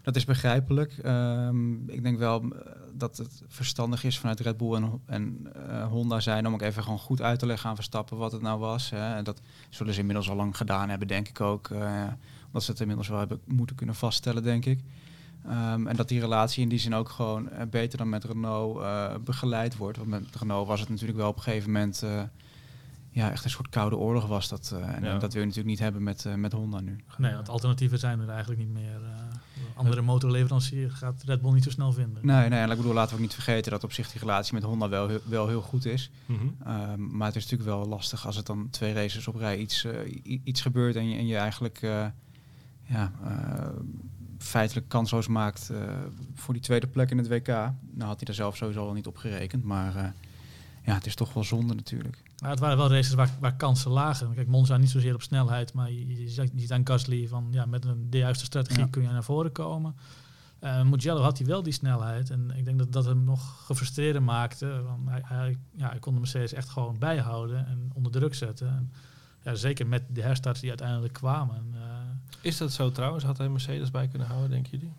dat 0.05 0.17
is 0.17 0.25
begrijpelijk. 0.25 0.99
Um, 1.05 1.89
ik 1.89 2.03
denk 2.03 2.19
wel 2.19 2.53
dat 2.93 3.17
het 3.17 3.43
verstandig 3.49 4.05
is 4.05 4.19
vanuit 4.19 4.41
Red 4.41 4.56
Bull 4.56 4.75
en, 4.75 5.01
en 5.06 5.47
uh, 5.56 5.87
Honda 5.87 6.21
zijn 6.21 6.47
om 6.47 6.55
ook 6.55 6.62
even 6.62 6.83
gewoon 6.83 6.99
goed 6.99 7.23
uit 7.23 7.39
te 7.39 7.47
leggen 7.47 7.69
aan 7.69 7.75
Verstappen 7.75 8.17
wat 8.17 8.33
het 8.33 8.43
nou 8.43 8.59
was. 8.59 8.91
Hè. 8.91 9.15
En 9.15 9.25
dat 9.25 9.41
zullen 9.71 9.95
ze 9.95 10.01
inmiddels 10.01 10.31
al 10.31 10.37
lang 10.37 10.56
gedaan 10.56 10.89
hebben, 10.89 11.09
denk 11.09 11.29
ik 11.29 11.41
ook. 11.41 11.71
omdat 12.47 12.62
ze 12.62 12.71
het 12.71 12.81
inmiddels 12.81 13.09
wel 13.09 13.19
hebben 13.19 13.41
moeten 13.47 13.77
kunnen 13.77 13.95
vaststellen, 13.95 14.43
denk 14.43 14.65
ik. 14.65 14.81
Um, 15.47 15.87
en 15.87 15.97
dat 15.97 16.09
die 16.09 16.21
relatie 16.21 16.62
in 16.62 16.69
die 16.69 16.79
zin 16.79 16.95
ook 16.95 17.09
gewoon 17.09 17.49
beter 17.71 17.99
dan 17.99 18.09
met 18.09 18.25
Renault 18.25 18.81
begeleid 19.25 19.77
wordt. 19.77 19.97
Want 19.97 20.09
met 20.09 20.37
Renault 20.37 20.67
was 20.67 20.81
het 20.81 20.89
natuurlijk 20.89 21.19
wel 21.19 21.29
op 21.29 21.37
een 21.37 21.43
gegeven 21.43 21.73
moment 21.73 22.03
ja, 23.15 23.31
echt 23.31 23.45
een 23.45 23.50
soort 23.50 23.69
koude 23.69 23.97
oorlog 23.97 24.27
was 24.27 24.49
dat. 24.49 24.71
Uh, 24.75 24.89
en 24.89 25.03
dat 25.03 25.33
wil 25.33 25.41
je 25.41 25.49
natuurlijk 25.49 25.67
niet 25.67 25.79
hebben 25.79 26.03
met, 26.03 26.25
uh, 26.25 26.35
met 26.35 26.53
Honda 26.53 26.81
nu. 26.81 26.97
Nee, 27.19 27.35
want 27.35 27.49
alternatieven 27.49 27.99
zijn 27.99 28.21
er 28.21 28.29
eigenlijk 28.29 28.61
niet 28.61 28.73
meer. 28.73 29.00
Uh, 29.75 29.81
andere 29.81 30.03
motorleverancier 30.03 30.91
gaat 30.91 31.23
Red 31.23 31.43
Bull 31.43 31.53
niet 31.53 31.65
zo 31.65 31.71
snel 31.71 31.93
vinden. 31.93 32.26
Nee, 32.26 32.49
nee 32.49 32.61
en 32.61 32.71
ik 32.71 32.76
bedoel, 32.76 32.93
laten 32.93 33.11
we 33.11 33.15
ook 33.15 33.21
niet 33.21 33.35
vergeten 33.35 33.71
dat 33.71 33.85
op 33.85 33.93
zich 33.93 34.11
die 34.11 34.21
relatie 34.21 34.55
met 34.55 34.62
Honda 34.62 34.88
wel, 34.88 35.11
wel 35.25 35.49
heel 35.49 35.61
goed 35.61 35.85
is. 35.85 36.11
Mm 36.26 36.37
-hmm. 36.38 36.73
um, 36.91 37.17
maar 37.17 37.26
het 37.26 37.37
is 37.37 37.43
natuurlijk 37.43 37.71
wel 37.71 37.88
lastig 37.88 38.26
als 38.26 38.37
het 38.37 38.47
dan 38.47 38.69
twee 38.71 38.93
races 38.93 39.29
op 39.29 39.35
rij 39.35 39.59
iets, 39.59 39.87
iets 40.23 40.61
gebeurt 40.61 40.97
en 40.97 41.09
je, 41.09 41.17
en 41.17 41.26
je 41.26 41.37
eigenlijk 41.37 41.81
ja, 42.82 43.12
feitelijk 44.38 44.88
kansloos 44.88 45.26
maakt 45.26 45.71
voor 46.35 46.55
die 46.55 46.62
tweede 46.62 46.87
plek 46.87 47.11
in 47.11 47.19
het 47.19 47.29
WK. 47.29 47.47
Nou 47.47 47.73
had 47.97 48.17
hij 48.17 48.25
daar 48.25 48.35
zelf 48.35 48.56
sowieso 48.56 48.87
al 48.87 48.93
niet 48.93 49.06
op 49.06 49.17
gerekend, 49.17 49.65
maar 49.65 50.15
ja, 50.85 50.94
het 50.94 51.06
is 51.06 51.15
toch 51.15 51.32
wel 51.32 51.44
zonde 51.44 51.75
natuurlijk. 51.75 52.23
Maar 52.44 52.52
het 52.52 52.62
waren 52.62 52.76
wel 52.76 52.91
races 52.91 53.14
waar, 53.14 53.31
waar 53.41 53.56
kansen 53.56 53.91
lagen. 53.91 54.35
Kijk, 54.35 54.46
Monza 54.46 54.76
niet 54.76 54.91
zozeer 54.91 55.14
op 55.14 55.23
snelheid, 55.23 55.73
maar 55.73 55.91
je, 55.91 56.23
je 56.23 56.29
ziet 56.29 56.73
aan 56.73 56.87
Gasly 56.87 57.29
van 57.29 57.49
ja, 57.50 57.67
met 57.67 57.85
een, 57.85 58.11
de 58.11 58.19
juiste 58.19 58.44
strategie 58.44 58.91
kun 58.91 59.02
je 59.02 59.08
naar 59.08 59.25
voren 59.25 59.52
komen. 59.52 59.96
Uh, 60.61 60.82
Mugello 60.82 61.20
had 61.20 61.38
hij 61.38 61.46
wel 61.46 61.62
die 61.62 61.73
snelheid 61.73 62.31
en 62.31 62.50
ik 62.56 62.64
denk 62.64 62.79
dat 62.79 62.93
dat 62.93 63.05
hem 63.05 63.25
nog 63.25 63.64
gefrustreerder 63.67 64.23
maakte. 64.23 64.82
Want 64.82 65.08
hij, 65.08 65.23
hij, 65.25 65.58
ja, 65.76 65.88
hij 65.88 65.99
kon 65.99 66.14
de 66.14 66.20
Mercedes 66.20 66.52
echt 66.52 66.69
gewoon 66.69 66.99
bijhouden 66.99 67.67
en 67.67 67.91
onder 67.94 68.12
druk 68.12 68.35
zetten. 68.35 68.69
En, 68.69 68.93
ja, 69.43 69.55
zeker 69.55 69.87
met 69.87 70.02
de 70.08 70.23
herstarts 70.23 70.61
die 70.61 70.69
uiteindelijk 70.69 71.12
kwamen. 71.12 71.75
Uh, 71.75 71.81
Is 72.40 72.56
dat 72.56 72.73
zo 72.73 72.90
trouwens? 72.90 73.25
Had 73.25 73.38
hij 73.38 73.49
Mercedes 73.49 73.90
bij 73.90 74.08
kunnen 74.08 74.29
houden, 74.29 74.50
denken 74.50 74.70
jullie? 74.70 74.93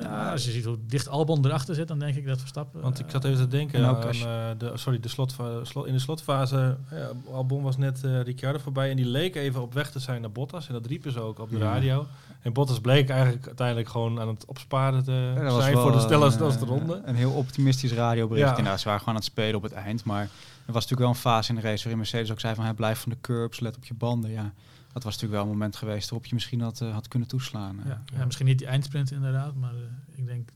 Ja, 0.00 0.30
als 0.30 0.44
je 0.44 0.50
ziet 0.50 0.64
hoe 0.64 0.78
dicht 0.86 1.08
Albon 1.08 1.44
erachter 1.44 1.74
zit, 1.74 1.88
dan 1.88 1.98
denk 1.98 2.16
ik 2.16 2.26
dat 2.26 2.38
Verstappen... 2.38 2.80
Want 2.80 2.98
ik 2.98 3.06
zat 3.08 3.24
even 3.24 3.38
te 3.38 3.48
denken 3.48 3.86
aan, 3.86 3.96
uh, 3.96 4.48
de, 4.58 4.70
sorry, 4.74 5.00
de 5.00 5.08
slotfase, 5.08 5.64
slot, 5.64 5.86
in 5.86 5.92
de 5.92 5.98
slotfase, 5.98 6.76
ja, 6.90 7.10
Albon 7.32 7.62
was 7.62 7.76
net 7.76 8.02
uh, 8.04 8.20
Ricciardo 8.20 8.58
voorbij 8.58 8.90
en 8.90 8.96
die 8.96 9.06
leek 9.06 9.34
even 9.34 9.62
op 9.62 9.74
weg 9.74 9.90
te 9.90 9.98
zijn 9.98 10.20
naar 10.20 10.32
Bottas. 10.32 10.66
En 10.66 10.72
dat 10.72 10.86
riepen 10.86 11.12
ze 11.12 11.20
ook 11.20 11.38
op 11.38 11.50
de 11.50 11.58
radio. 11.58 12.06
En 12.42 12.52
Bottas 12.52 12.80
bleek 12.80 13.08
eigenlijk 13.08 13.46
uiteindelijk 13.46 13.88
gewoon 13.88 14.20
aan 14.20 14.28
het 14.28 14.44
opsparen 14.44 15.04
te 15.04 15.32
ja, 15.34 15.60
zijn 15.60 15.76
voor 15.76 15.92
de 15.92 16.00
snelste 16.00 16.64
ronde. 16.64 17.02
Een 17.04 17.14
heel 17.14 17.32
optimistisch 17.32 17.92
radiobericht 17.92 18.48
ja. 18.48 18.56
inderdaad. 18.56 18.80
Ze 18.80 18.84
waren 18.84 19.00
gewoon 19.00 19.14
aan 19.14 19.20
het 19.20 19.30
spelen 19.30 19.56
op 19.56 19.62
het 19.62 19.72
eind, 19.72 20.04
maar 20.04 20.22
er 20.66 20.72
was 20.72 20.88
natuurlijk 20.88 21.00
wel 21.00 21.08
een 21.08 21.14
fase 21.14 21.48
in 21.48 21.54
de 21.54 21.60
race 21.60 21.78
waarin 21.78 21.98
Mercedes 21.98 22.30
ook 22.30 22.40
zei 22.40 22.54
van 22.54 22.64
hij 22.64 22.74
blijft 22.74 23.00
van 23.00 23.12
de 23.12 23.18
curbs, 23.20 23.60
let 23.60 23.76
op 23.76 23.84
je 23.84 23.94
banden. 23.94 24.30
Ja, 24.30 24.52
dat 24.92 25.02
was 25.02 25.12
natuurlijk 25.14 25.32
wel 25.32 25.42
een 25.42 25.58
moment 25.58 25.76
geweest 25.76 26.10
waarop 26.10 26.28
je 26.28 26.34
misschien 26.34 26.60
had, 26.60 26.80
uh, 26.80 26.92
had 26.92 27.08
kunnen 27.08 27.28
toeslaan. 27.28 27.80
Ja, 27.84 28.02
ja. 28.12 28.24
misschien 28.24 28.46
niet 28.46 28.58
die 28.58 28.66
eindsprint 28.66 29.10
inderdaad, 29.10 29.54
maar 29.54 29.74
uh, 29.74 29.80
ik 30.14 30.26
denk 30.26 30.50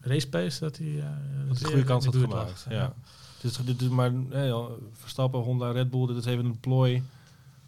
race 0.00 0.28
pace 0.28 0.60
dat 0.60 0.76
hij 0.76 0.86
uh, 0.86 1.04
dat 1.48 1.60
een 1.60 1.66
goede 1.66 1.84
kans 1.84 2.04
had 2.04 2.16
gemaakt. 2.16 2.66
Ja. 2.68 2.94
Dus 3.40 3.56
dit 3.56 3.82
is 3.82 3.88
maar 3.88 4.12
nee, 4.12 4.52
Verstappen, 4.92 5.40
Honda, 5.40 5.70
Red 5.70 5.90
Bull, 5.90 6.06
dit 6.06 6.16
is 6.16 6.24
even 6.24 6.44
een 6.44 6.60
plooi 6.60 7.02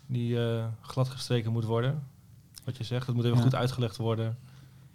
die 0.06 0.38
glad 0.80 1.08
gestreken 1.08 1.52
moet 1.52 1.64
worden. 1.64 2.02
Wat 2.64 2.76
je 2.76 2.84
zegt, 2.84 3.06
het 3.06 3.16
moet 3.16 3.24
even 3.24 3.38
goed 3.38 3.54
uitgelegd 3.54 3.96
worden. 3.96 4.38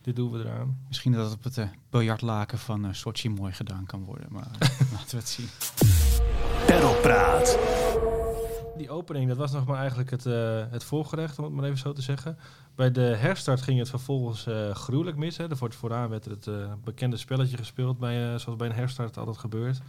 Dit 0.01 0.15
doen 0.15 0.31
we 0.31 0.39
eraan. 0.39 0.77
Misschien 0.87 1.11
dat 1.11 1.25
het 1.25 1.33
op 1.33 1.43
het 1.43 1.69
biljartlaken 1.89 2.57
van 2.57 2.95
Sochi 2.95 3.29
mooi 3.29 3.53
gedaan 3.53 3.85
kan 3.85 4.03
worden, 4.03 4.27
maar 4.29 4.47
laten 4.93 5.09
we 5.09 5.17
het 5.17 5.29
zien. 5.29 5.47
Perlpraat 6.65 7.57
die 8.77 8.89
opening, 8.89 9.27
dat 9.27 9.37
was 9.37 9.51
nog 9.51 9.65
maar 9.65 9.77
eigenlijk 9.79 10.09
het, 10.09 10.25
uh, 10.25 10.63
het 10.69 10.83
voorgerecht, 10.83 11.39
om 11.39 11.43
het 11.43 11.53
maar 11.53 11.65
even 11.65 11.77
zo 11.77 11.93
te 11.93 12.01
zeggen. 12.01 12.37
Bij 12.75 12.91
de 12.91 13.01
herstart 13.01 13.61
ging 13.61 13.79
het 13.79 13.89
vervolgens 13.89 14.47
uh, 14.47 14.69
gruwelijk 14.69 15.17
mis. 15.17 15.37
Hè. 15.37 15.47
Wordt 15.47 15.75
vooraan 15.75 16.09
werd 16.09 16.25
het 16.25 16.47
uh, 16.47 16.55
bekende 16.83 17.17
spelletje 17.17 17.57
gespeeld, 17.57 17.99
bij, 17.99 18.39
zoals 18.39 18.57
bij 18.57 18.67
een 18.67 18.75
herstart 18.75 19.17
altijd 19.17 19.37
gebeurt. 19.37 19.81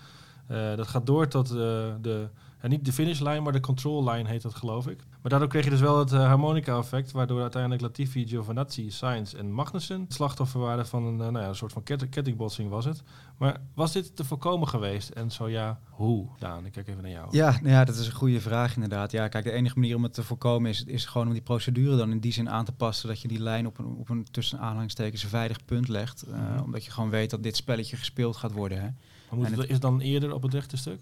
dat 0.76 0.88
gaat 0.88 1.06
door 1.06 1.28
tot 1.28 1.48
de 1.48 2.28
en 2.64 2.70
niet 2.70 2.84
de 2.84 2.92
finishlijn, 2.92 3.42
maar 3.42 3.52
de 3.52 3.60
control 3.60 4.10
line 4.10 4.28
heet 4.28 4.42
dat 4.42 4.54
geloof 4.54 4.86
ik. 4.86 5.04
Maar 5.20 5.30
daardoor 5.30 5.48
kreeg 5.48 5.64
je 5.64 5.70
dus 5.70 5.80
wel 5.80 5.98
het 5.98 6.12
uh, 6.12 6.26
harmonica-effect, 6.26 7.12
waardoor 7.12 7.40
uiteindelijk 7.40 7.82
Latifi, 7.82 8.26
Giovinazzi, 8.26 8.90
Sainz 8.90 9.34
en 9.34 9.52
Magnussen 9.52 10.04
slachtoffer 10.08 10.60
waren 10.60 10.86
van 10.86 11.04
een, 11.04 11.14
uh, 11.14 11.18
nou 11.18 11.38
ja, 11.38 11.48
een 11.48 11.54
soort 11.54 11.72
van 11.72 11.82
kettingbotsing 11.82 12.70
was 12.70 12.84
het. 12.84 13.02
Maar 13.36 13.60
was 13.74 13.92
dit 13.92 14.16
te 14.16 14.24
voorkomen 14.24 14.68
geweest? 14.68 15.08
En 15.08 15.30
zo 15.30 15.48
ja, 15.48 15.80
hoe? 15.90 16.28
Daan, 16.38 16.66
ik 16.66 16.72
kijk 16.72 16.88
even 16.88 17.02
naar 17.02 17.10
jou. 17.10 17.28
Ja, 17.30 17.50
nou 17.50 17.68
ja, 17.68 17.84
dat 17.84 17.96
is 17.96 18.06
een 18.06 18.12
goede 18.12 18.40
vraag 18.40 18.74
inderdaad. 18.74 19.12
Ja, 19.12 19.28
kijk, 19.28 19.44
de 19.44 19.52
enige 19.52 19.78
manier 19.78 19.96
om 19.96 20.02
het 20.02 20.14
te 20.14 20.22
voorkomen 20.22 20.70
is, 20.70 20.84
is 20.84 21.04
gewoon 21.04 21.26
om 21.26 21.32
die 21.32 21.42
procedure 21.42 21.96
dan 21.96 22.10
in 22.10 22.20
die 22.20 22.32
zin 22.32 22.50
aan 22.50 22.64
te 22.64 22.72
passen 22.72 23.08
dat 23.08 23.20
je 23.20 23.28
die 23.28 23.40
lijn 23.40 23.66
op 23.66 23.78
een, 23.78 23.86
op 23.86 24.08
een 24.08 24.26
tussen 24.30 24.58
aanhalingstekens 24.58 25.24
veilig 25.24 25.64
punt 25.64 25.88
legt. 25.88 26.24
Uh, 26.28 26.34
mm 26.34 26.62
Omdat 26.62 26.84
je 26.84 26.90
gewoon 26.90 27.10
weet 27.10 27.30
dat 27.30 27.42
dit 27.42 27.56
spelletje 27.56 27.96
gespeeld 27.96 28.36
gaat 28.36 28.52
worden. 28.52 28.80
Hè. 28.80 28.88
Maar 29.30 29.38
moet 29.38 29.60
het, 29.60 29.70
is 29.70 29.80
dan 29.80 30.00
eerder 30.00 30.34
op 30.34 30.42
het 30.42 30.54
rechte 30.54 30.76
stuk? 30.76 31.00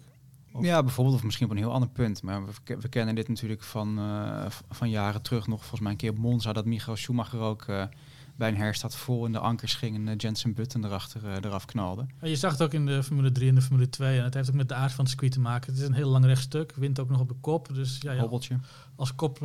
Ja, 0.61 0.83
bijvoorbeeld, 0.83 1.15
of 1.15 1.23
misschien 1.23 1.45
op 1.45 1.51
een 1.51 1.57
heel 1.57 1.71
ander 1.71 1.89
punt. 1.89 2.21
Maar 2.21 2.45
we, 2.45 2.77
we 2.79 2.87
kennen 2.87 3.15
dit 3.15 3.27
natuurlijk 3.27 3.63
van, 3.63 3.99
uh, 3.99 4.45
van 4.69 4.89
jaren 4.89 5.21
terug 5.21 5.47
nog. 5.47 5.59
Volgens 5.59 5.81
mij 5.81 5.91
een 5.91 5.97
keer 5.97 6.09
op 6.09 6.17
Monza 6.17 6.53
dat 6.53 6.65
Michael 6.65 6.97
Schumacher 6.97 7.39
ook 7.39 7.67
uh, 7.67 7.83
bij 8.35 8.49
een 8.49 8.57
herstad 8.57 8.95
vol 8.95 9.25
in 9.25 9.31
de 9.31 9.39
ankers 9.39 9.73
ging 9.73 9.95
en 9.95 10.07
uh, 10.07 10.13
Jensen 10.17 10.53
Button 10.53 10.85
erachter 10.85 11.45
eraf 11.45 11.65
knalde. 11.65 12.05
Ja, 12.21 12.27
je 12.27 12.35
zag 12.35 12.51
het 12.51 12.61
ook 12.61 12.73
in 12.73 12.85
de 12.85 13.03
Formule 13.03 13.31
3 13.31 13.49
en 13.49 13.55
de 13.55 13.61
Formule 13.61 13.89
2. 13.89 14.17
En 14.17 14.23
het 14.23 14.33
heeft 14.33 14.49
ook 14.49 14.55
met 14.55 14.67
de 14.67 14.75
aard 14.75 14.91
van 14.91 14.99
het 14.99 15.09
circuit 15.09 15.31
te 15.31 15.39
maken. 15.39 15.71
Het 15.71 15.81
is 15.81 15.87
een 15.87 15.93
heel 15.93 16.09
lang 16.09 16.25
rechtstuk, 16.25 16.73
wint 16.75 16.99
ook 16.99 17.09
nog 17.09 17.19
op 17.19 17.27
de 17.27 17.35
kop. 17.41 17.69
Dus 17.73 17.97
ja, 17.99 18.11
ja 18.11 18.27
als 18.95 19.15
kop, 19.15 19.39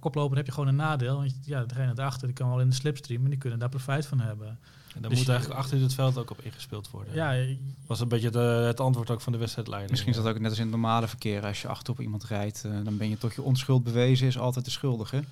koploper 0.00 0.36
heb 0.36 0.46
je 0.46 0.52
gewoon 0.52 0.68
een 0.68 0.76
nadeel. 0.76 1.16
Want 1.16 1.38
ja, 1.44 1.64
degene 1.64 1.94
daarachter 1.94 2.26
die 2.26 2.36
kan 2.36 2.48
wel 2.48 2.60
in 2.60 2.68
de 2.68 2.74
slipstream 2.74 3.24
en 3.24 3.30
die 3.30 3.38
kunnen 3.38 3.58
daar 3.58 3.68
profijt 3.68 4.06
van 4.06 4.20
hebben. 4.20 4.58
En 4.94 5.02
dan 5.02 5.10
dus 5.10 5.18
moet 5.18 5.28
eigenlijk 5.28 5.60
achter 5.60 5.78
dit 5.78 5.94
veld 5.94 6.18
ook 6.18 6.30
op 6.30 6.40
ingespeeld 6.40 6.90
worden. 6.90 7.14
Ja, 7.14 7.56
was 7.86 8.00
een 8.00 8.08
beetje 8.08 8.30
de, 8.30 8.38
het 8.38 8.80
antwoord 8.80 9.10
ook 9.10 9.20
van 9.20 9.32
de 9.32 9.38
wedstrijdleider. 9.38 9.90
Misschien 9.90 10.12
is 10.12 10.18
dat 10.18 10.26
ook 10.26 10.38
net 10.38 10.50
als 10.50 10.58
in 10.58 10.64
het 10.64 10.72
normale 10.72 11.08
verkeer. 11.08 11.46
Als 11.46 11.62
je 11.62 11.68
achter 11.68 11.92
op 11.92 12.00
iemand 12.00 12.24
rijdt, 12.24 12.62
uh, 12.66 12.84
dan 12.84 12.96
ben 12.96 13.08
je 13.08 13.18
toch 13.18 13.32
je 13.32 13.42
onschuld 13.42 13.84
bewezen, 13.84 14.26
is 14.26 14.38
altijd 14.38 14.64
de 14.64 14.70
schuldige. 14.70 15.24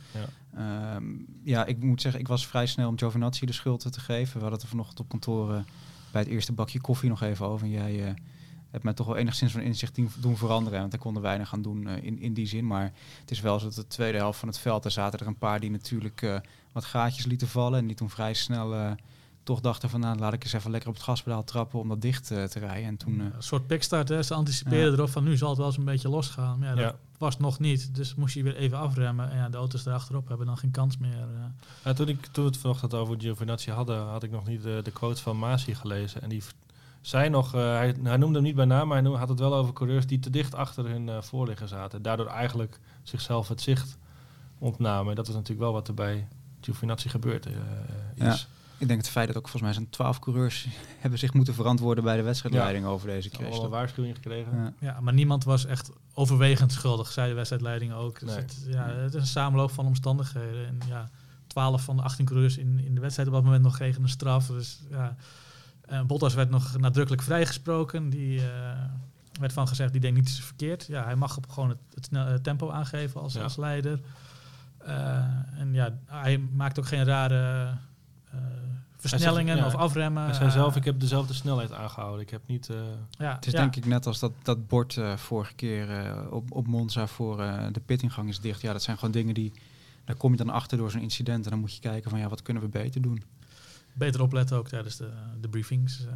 Ja. 0.55 0.95
Um, 0.95 1.27
ja, 1.45 1.65
ik 1.65 1.83
moet 1.83 2.01
zeggen, 2.01 2.21
ik 2.21 2.29
was 2.29 2.47
vrij 2.47 2.67
snel 2.67 2.89
om 2.89 2.99
Giovinazzi 2.99 3.47
de 3.47 3.53
schuld 3.53 3.93
te 3.93 4.01
geven. 4.01 4.33
We 4.35 4.41
hadden 4.41 4.53
het 4.53 4.63
er 4.63 4.69
vanochtend 4.69 5.01
op 5.01 5.09
kantoor 5.09 5.51
uh, 5.51 5.61
bij 6.13 6.21
het 6.21 6.31
eerste 6.31 6.53
bakje 6.53 6.81
koffie 6.81 7.09
nog 7.09 7.23
even 7.23 7.47
over. 7.47 7.67
En 7.67 7.73
jij 7.73 7.95
uh, 7.95 8.11
hebt 8.71 8.85
mij 8.85 8.93
toch 8.93 9.07
wel 9.07 9.17
enigszins 9.17 9.53
van 9.53 9.61
inzicht 9.61 9.99
doen 10.21 10.37
veranderen. 10.37 10.79
Want 10.79 10.91
daar 10.91 11.01
konden 11.01 11.23
weinig 11.23 11.49
gaan 11.49 11.63
doen 11.63 11.89
in, 11.89 12.21
in 12.21 12.35
die 12.35 12.47
zin. 12.47 12.67
Maar 12.67 12.93
het 13.21 13.31
is 13.31 13.41
wel 13.41 13.59
zo 13.59 13.65
dat 13.65 13.75
de 13.75 13.87
tweede 13.87 14.19
helft 14.19 14.39
van 14.39 14.49
het 14.49 14.59
veld, 14.59 14.85
er 14.85 14.91
zaten 14.91 15.19
er 15.19 15.27
een 15.27 15.39
paar 15.39 15.61
die 15.61 15.71
natuurlijk 15.71 16.41
wat 16.73 16.85
gaatjes 16.85 17.25
lieten 17.25 17.49
vallen. 17.49 17.79
En 17.79 17.87
die 17.87 17.97
toen 17.97 18.11
vrij 18.11 18.35
snel 18.35 18.97
toch 19.51 19.61
dachten 19.61 19.91
van 19.91 20.01
nou, 20.01 20.19
laat 20.19 20.33
ik 20.33 20.45
eens 20.45 20.53
even 20.53 20.71
lekker 20.71 20.89
op 20.89 20.95
het 20.95 21.05
gaspedaal 21.05 21.45
trappen 21.45 21.79
om 21.79 21.89
dat 21.89 22.03
dicht 22.03 22.31
uh, 22.31 22.45
te 22.45 22.59
rijden. 22.59 22.89
En 22.89 22.97
toen, 22.97 23.15
uh, 23.15 23.25
een 23.25 23.33
soort 23.43 23.67
pickstart, 23.67 24.09
hè? 24.09 24.23
ze 24.23 24.35
anticipeerden 24.35 24.91
ja. 24.91 24.97
erop 24.97 25.11
van 25.11 25.25
nu 25.25 25.37
zal 25.37 25.49
het 25.49 25.59
wel 25.59 25.67
eens 25.67 25.77
een 25.77 25.85
beetje 25.85 26.09
losgaan. 26.09 26.59
Ja, 26.61 26.75
dat, 26.75 26.95
was 27.19 27.39
nog 27.39 27.59
niet. 27.59 27.95
Dus 27.95 28.15
moest 28.15 28.35
hij 28.35 28.43
weer 28.43 28.57
even 28.57 28.79
afremmen. 28.79 29.31
En 29.31 29.37
ja, 29.37 29.49
de 29.49 29.57
auto's 29.57 29.87
erachterop 29.87 30.29
hebben 30.29 30.47
dan 30.47 30.59
geen 30.59 30.71
kans 30.71 30.99
meer. 30.99 31.13
eh. 31.13 31.45
Ja, 31.85 31.93
toen, 31.93 32.09
ik, 32.09 32.27
toen 32.27 32.45
we 32.45 32.51
het 32.51 32.59
vanochtend 32.59 32.95
over 32.95 33.15
Giovinazzi 33.19 33.71
hadden, 33.71 34.07
had 34.07 34.23
ik 34.23 34.31
nog 34.31 34.47
niet 34.47 34.63
de, 34.63 34.81
de 34.83 34.91
quote 34.91 35.23
van 35.23 35.39
Masi 35.39 35.75
gelezen. 35.75 36.23
En 36.23 36.29
die 36.29 36.43
zei 37.01 37.29
nog, 37.29 37.55
eh, 37.55 37.61
hij, 37.61 37.95
hij 38.03 38.17
noemde 38.17 38.35
hem 38.35 38.43
niet 38.43 38.55
bij 38.55 38.65
naam, 38.65 38.87
maar 38.87 38.97
hij 38.97 39.05
noemde, 39.05 39.19
had 39.19 39.29
het 39.29 39.39
wel 39.39 39.55
over 39.55 39.73
coureurs 39.73 40.07
die 40.07 40.19
te 40.19 40.31
dicht 40.31 40.55
achter 40.55 40.89
hun 40.89 41.09
eh, 41.09 41.23
voorligger 41.23 41.69
zaten. 41.69 41.97
En 41.97 42.03
daardoor 42.03 42.27
eigenlijk 42.27 42.79
zichzelf 43.03 43.49
het 43.49 43.61
zicht 43.61 43.99
ontnamen. 44.59 45.11
En 45.11 45.17
dat 45.17 45.29
is 45.29 45.35
natuurlijk 45.35 45.61
wel 45.61 45.73
wat 45.73 45.89
er 45.89 45.95
bij 45.95 46.29
Giovinazzi 46.61 47.09
gebeurd 47.09 47.47
eh, 47.47 47.53
Ja. 48.15 48.37
Ik 48.81 48.89
denk 48.89 49.01
het 49.01 49.09
feit 49.11 49.27
dat 49.27 49.37
ook 49.37 49.43
volgens 49.49 49.63
mij 49.63 49.73
zijn 49.73 49.91
twaalf 49.91 50.19
coureurs 50.19 50.67
hebben 51.01 51.19
zich 51.19 51.33
moeten 51.35 51.55
verantwoorden 51.55 52.05
bij 52.05 52.17
de 52.17 52.23
wedstrijdleiding 52.23 52.85
over 52.85 53.07
deze 53.07 53.29
crash. 53.29 53.43
Allemaal 53.47 53.65
een 53.65 53.71
waarschuwing 53.71 54.15
gekregen. 54.15 54.53
Ja. 54.57 54.73
Ja, 54.79 55.01
maar 55.01 55.13
niemand 55.15 55.45
was 55.45 55.67
echt 55.67 55.91
overwegend 56.15 56.73
schuldig, 56.73 57.13
zei 57.13 57.29
de 57.29 57.35
wedstrijdleiding 57.35 57.93
ook. 57.93 58.21
Dus 58.21 58.29
Nee. 58.29 58.39
het, 58.39 58.65
ja, 58.69 58.89
het 58.89 59.15
is 59.15 59.21
een 59.21 59.27
samenloop 59.27 59.71
van 59.71 59.87
omstandigheden. 59.87 60.67
En 60.67 60.79
ja, 60.89 61.09
12 61.47 61.83
van 61.83 61.97
de 61.97 62.03
18 62.03 62.25
coureurs 62.25 62.57
in, 62.59 62.81
in 62.85 62.95
de 62.95 63.01
wedstrijd 63.01 63.29
op 63.29 63.35
dat 63.35 63.45
moment 63.45 63.63
nog 63.63 63.77
kregen 63.77 64.03
een 64.03 64.09
straf. 64.09 64.47
Dus 64.47 64.81
ja, 64.91 65.17
eh, 65.85 66.03
Bottas 66.03 66.35
werd 66.35 66.51
nog 66.51 66.77
nadrukkelijk 66.79 67.23
vrijgesproken. 67.23 68.11
Die 68.11 68.41
eh, 68.41 68.79
werd 69.41 69.53
van 69.53 69.69
gezegd, 69.69 69.93
die 69.93 70.01
deed 70.01 70.15
niets 70.15 70.41
verkeerd. 70.41 70.87
Ja, 70.87 71.05
hij 71.05 71.17
mag 71.17 71.39
gewoon 71.49 71.77
het, 71.95 72.09
eh, 72.13 72.35
tempo 72.35 72.71
aangeven 72.71 73.21
als, 73.21 73.33
Ja. 73.33 73.43
als 73.43 73.57
leider. 73.57 74.01
Eh, 74.79 75.19
en 75.59 75.73
ja, 75.73 75.99
hij 76.07 76.39
maakt 76.39 76.79
ook 76.79 76.87
geen 76.87 77.05
rare 77.05 77.75
eh, 78.31 78.39
versnellingen 79.01 79.57
ja, 79.57 79.67
of 79.67 79.75
afremmen. 79.75 80.25
Hij 80.25 80.35
zei 80.35 80.51
zelf, 80.51 80.71
Eh, 80.71 80.77
ik 80.77 80.85
heb 80.85 81.01
dezelfde 81.01 81.35
snelheid 81.35 81.73
aangehouden. 81.73 82.21
Ik 82.21 82.31
heb 82.31 82.41
niet... 82.47 82.69
eh, 82.69 82.77
ja, 83.19 83.35
Het 83.35 83.47
is 83.47 83.53
ja. 83.53 83.61
denk 83.61 83.77
ik 83.77 83.87
net 83.87 84.07
als 84.07 84.19
dat, 84.19 84.33
dat 84.43 84.67
bord 84.69 84.97
eh, 84.97 85.17
vorige 85.17 85.55
keer 85.55 85.91
eh, 85.91 86.33
op, 86.33 86.53
op 86.53 86.67
Monza 86.67 87.07
voor 87.07 87.41
eh, 87.43 87.67
de 87.73 87.81
pittingang 87.81 88.29
is 88.29 88.41
dicht. 88.41 88.61
Ja, 88.61 88.73
dat 88.73 88.83
zijn 88.83 88.97
gewoon 88.99 89.13
dingen 89.15 89.35
die... 89.35 89.53
Daar 90.05 90.17
kom 90.17 90.31
je 90.31 90.37
dan 90.37 90.51
achter 90.51 90.79
door 90.79 90.91
zo'n 90.91 91.01
incident. 91.01 91.45
En 91.45 91.51
dan 91.51 91.61
moet 91.61 91.75
je 91.75 91.81
kijken 91.81 92.11
van 92.11 92.19
ja, 92.19 92.29
wat 92.29 92.43
kunnen 92.43 92.63
we 92.63 92.69
beter 92.69 93.03
doen? 93.03 93.23
beter 93.93 94.23
opletten 94.23 94.57
ook 94.57 94.69
tijdens 94.69 94.97
de, 94.97 95.11
de 95.41 95.49
briefings. 95.49 96.07
eh, 96.07 96.13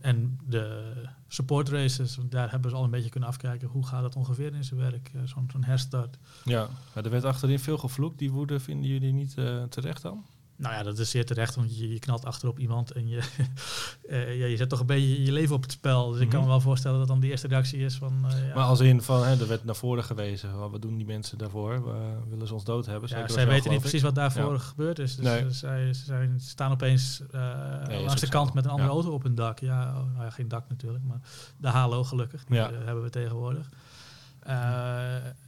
en 0.00 0.38
de 0.48 0.92
support 1.28 1.68
races, 1.68 2.16
want 2.16 2.30
daar 2.30 2.50
hebben 2.50 2.70
ze 2.70 2.76
al 2.76 2.84
een 2.84 2.90
beetje 2.90 3.08
kunnen 3.10 3.28
afkijken. 3.28 3.68
Hoe 3.68 3.86
gaat 3.86 4.02
het 4.02 4.16
ongeveer 4.16 4.54
in 4.54 4.64
zijn 4.64 4.80
werk, 4.80 5.10
zo'n 5.24 5.48
herstart? 5.64 6.18
ja, 6.44 6.68
maar 6.94 7.04
er 7.04 7.10
werd 7.10 7.24
achterin 7.24 7.58
veel 7.58 7.78
gevloekt. 7.78 8.18
Die 8.18 8.30
woede 8.30 8.60
vinden 8.60 8.90
jullie 8.90 9.12
niet 9.12 9.38
eh, 9.38 9.62
terecht 9.62 10.02
dan? 10.02 10.24
Nou 10.62 10.74
ja, 10.74 10.82
dat 10.82 10.98
is 10.98 11.10
zeer 11.10 11.26
terecht, 11.26 11.54
want 11.54 11.78
je, 11.78 11.92
je 11.92 11.98
knalt 11.98 12.24
achterop 12.24 12.58
iemand 12.58 12.90
en 12.92 13.08
je, 13.08 13.16
eh, 14.08 14.38
ja, 14.38 14.46
je 14.46 14.56
zet 14.56 14.68
toch 14.68 14.80
een 14.80 14.86
beetje 14.86 15.22
je 15.24 15.32
leven 15.32 15.54
op 15.54 15.62
het 15.62 15.72
spel. 15.72 16.10
Dus 16.10 16.20
ik 16.20 16.28
kan 16.28 16.36
me 16.38 16.44
Mhm. 16.44 16.50
wel 16.54 16.60
voorstellen 16.60 16.98
dat 16.98 17.08
dan 17.08 17.20
de 17.20 17.26
eerste 17.26 17.48
reactie 17.48 17.78
is 17.78 17.94
van... 17.96 18.24
eh, 18.30 18.48
ja, 18.48 18.54
Maar 18.54 18.64
als 18.64 18.80
in 18.80 19.02
van, 19.02 19.24
hè, 19.24 19.40
er 19.40 19.48
werd 19.48 19.64
naar 19.64 19.76
voren 19.76 20.04
gewezen. 20.04 20.58
Wat, 20.70 20.82
doen 20.82 20.96
die 20.96 21.06
mensen 21.06 21.38
daarvoor? 21.38 21.84
We- 21.84 22.18
willen 22.28 22.46
ze 22.46 22.54
ons 22.54 22.64
dood 22.64 22.86
hebben? 22.86 23.08
ja, 23.08 23.28
zij 23.28 23.46
weten 23.46 23.70
niet 23.70 23.80
precies 23.80 24.02
wat 24.02 24.14
daarvoor 24.14 24.52
Ja. 24.52 24.58
gebeurd 24.58 24.98
is. 24.98 25.16
Dus 25.16 25.24
Nee. 25.24 25.40
eh, 25.40 25.46
zij, 25.50 25.92
ze 25.94 26.04
zijn, 26.04 26.40
staan 26.40 26.72
opeens 26.72 27.22
langs 27.32 28.20
de 28.20 28.28
kant 28.28 28.48
zo. 28.48 28.54
met 28.54 28.64
een 28.64 28.70
andere 28.70 28.88
auto 28.88 29.10
op 29.12 29.22
hun 29.22 29.34
dak. 29.34 29.58
Ja, 29.58 29.88
oh, 29.88 30.12
nou 30.12 30.24
ja, 30.24 30.30
geen 30.30 30.48
dak 30.48 30.68
natuurlijk, 30.68 31.04
maar 31.04 31.20
de 31.56 31.68
halo 31.68 32.04
gelukkig. 32.04 32.44
Die 32.44 32.58
hebben 32.58 33.02
we 33.02 33.10
tegenwoordig. 33.10 33.68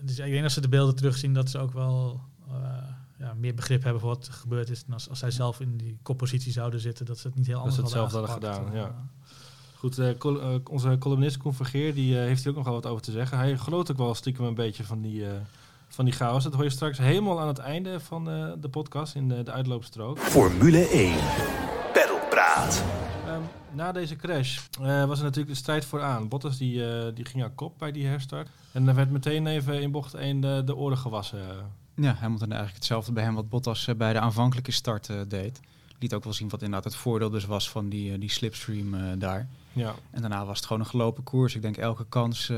Dus 0.00 0.18
ik 0.18 0.30
denk 0.30 0.42
dat 0.42 0.52
ze 0.52 0.61
de 0.61 0.68
beelden 0.68 0.94
terugzien 0.94 1.33
dat 1.35 1.50
ze 1.50 1.59
ook 1.59 1.73
wel 1.73 2.21
ja, 3.18 3.35
meer 3.35 3.54
begrip 3.54 3.83
hebben 3.83 4.00
voor 4.00 4.11
wat 4.11 4.26
er 4.26 4.33
gebeurd 4.33 4.71
is. 4.71 4.85
En 4.87 4.92
als, 4.92 5.09
als 5.09 5.18
zij 5.18 5.30
zelf 5.30 5.61
in 5.61 5.76
die 5.76 5.99
koppositie 6.02 6.52
zouden 6.52 6.80
zitten, 6.80 7.06
dat 7.06 7.18
ze 7.18 7.26
het 7.26 7.37
niet 7.37 7.47
heel 7.47 7.54
Dat 7.54 7.64
anders 7.64 7.80
ze 7.90 7.97
het 7.99 8.00
hadden 8.00 8.21
zelf 8.21 8.30
hadden 8.30 8.50
aangepakt. 8.50 8.71
gedaan, 8.71 9.11
Goed, 9.76 9.99
eh, 9.99 10.18
col- 10.18 10.40
eh, 10.40 10.54
onze 10.71 10.97
columnist 10.99 11.37
Koen 11.37 11.54
Vergeer, 11.54 11.94
die 11.94 12.18
eh, 12.18 12.25
heeft 12.26 12.40
hier 12.42 12.50
ook 12.50 12.56
nog 12.56 12.64
wel 12.66 12.75
wat 12.75 12.87
over 12.87 13.02
te 13.02 13.11
zeggen. 13.12 13.38
Hij 13.38 13.56
genoot 13.59 13.90
ook 13.90 13.97
wel 13.97 14.14
stiekem 14.14 14.44
een 14.44 14.54
beetje 14.54 14.85
van 14.85 15.00
die, 15.00 15.26
eh, 15.26 15.33
van 15.88 16.04
die 16.04 16.14
chaos. 16.14 16.44
Dat 16.44 16.54
hoor 16.54 16.64
je 16.64 16.71
straks 16.71 16.99
helemaal 16.99 17.40
aan 17.40 17.49
het 17.49 17.59
einde 17.59 18.00
van 18.00 18.30
eh, 18.30 18.52
de 18.61 18.68
podcast, 18.68 19.14
in 19.14 19.28
de, 19.28 19.42
de 19.42 19.52
uitloopstrook. 19.52 20.18
Formule 20.18 20.88
1. 20.92 21.14
Pedalpraat. 21.92 22.85
Ehm, 23.26 23.40
na 23.73 23.92
deze 23.92 24.16
crash 24.16 24.59
eh, 24.80 25.04
was 25.04 25.18
er 25.18 25.25
natuurlijk 25.25 25.52
de 25.54 25.61
strijd 25.61 25.85
vooraan. 25.85 26.28
Bottas 26.28 26.59
die, 26.59 26.88
eh, 26.88 27.14
die 27.14 27.25
ging 27.25 27.42
aan 27.44 27.54
kop 27.54 27.78
bij 27.78 27.92
die 27.92 28.06
herstart. 28.06 28.49
En 28.73 28.88
er 28.88 28.94
werd 28.94 29.11
meteen 29.11 29.47
even 29.47 29.80
in 29.83 29.90
bocht 29.90 30.14
1 30.14 30.40
de, 30.40 30.62
de 30.64 30.76
oren 30.76 30.99
gewassen. 30.99 31.40
Ja, 31.96 32.12
Hamilton 32.12 32.48
eigenlijk 32.48 32.74
hetzelfde 32.76 33.12
bij 33.12 33.24
hem 33.24 33.34
wat 33.34 33.48
Bottas 33.48 33.86
eh, 33.86 33.94
bij 33.94 34.12
de 34.12 34.18
aanvankelijke 34.20 34.72
start 34.72 35.08
eh, 35.08 35.16
deed. 35.28 35.60
Liet 35.98 36.14
ook 36.14 36.24
wel 36.24 36.32
zien 36.32 36.48
wat 36.48 36.62
inderdaad 36.62 36.92
het 36.92 37.00
voordeel 37.02 37.30
dus 37.30 37.44
was 37.44 37.70
van 37.70 37.88
die, 37.88 38.12
eh, 38.12 38.20
die 38.20 38.30
slipstream 38.30 39.18
daar. 39.18 39.48
Ja, 39.72 39.94
En 40.10 40.20
daarna 40.20 40.44
was 40.46 40.56
het 40.56 40.66
gewoon 40.66 40.82
een 40.82 40.88
gelopen 40.88 41.22
koers. 41.22 41.54
Ik 41.54 41.62
denk 41.62 41.76
elke 41.76 42.06
kans 42.08 42.52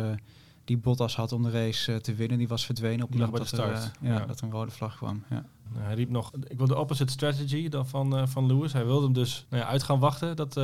die 0.65 0.77
Bottas 0.77 1.17
had 1.17 1.33
om 1.33 1.43
de 1.43 1.51
race 1.51 2.01
te 2.01 2.15
winnen, 2.15 2.39
die 2.39 2.49
was 2.49 2.67
verdwenen 2.67 3.05
op 3.05 3.11
Die 3.13 3.21
bij 3.21 3.31
dat, 3.31 3.37
de 3.49 3.57
er, 3.63 3.77
start. 3.77 3.91
eh, 4.01 4.09
ja, 4.09 4.19
Ja. 4.19 4.27
dat 4.27 4.39
er 4.39 4.45
een 4.45 4.51
rode 4.53 4.71
vlag 4.71 4.97
kwam. 4.97 5.23
Ja. 5.31 5.45
Nou, 5.73 5.85
hij 5.85 5.95
riep 5.95 6.11
nog, 6.11 6.33
ik 6.49 6.59
wil 6.59 6.67
de 6.67 6.77
opposite 6.79 7.13
strategy 7.13 7.69
dan 7.69 7.87
van, 7.89 8.29
van 8.29 8.47
Lewis. 8.47 8.73
Hij 8.73 8.85
wilde 8.85 9.05
hem 9.05 9.13
dus 9.13 9.47
nou 9.49 9.63
ja, 9.63 9.69
uit 9.69 9.83
gaan 9.83 9.99
wachten. 9.99 10.37
Dat, 10.37 10.55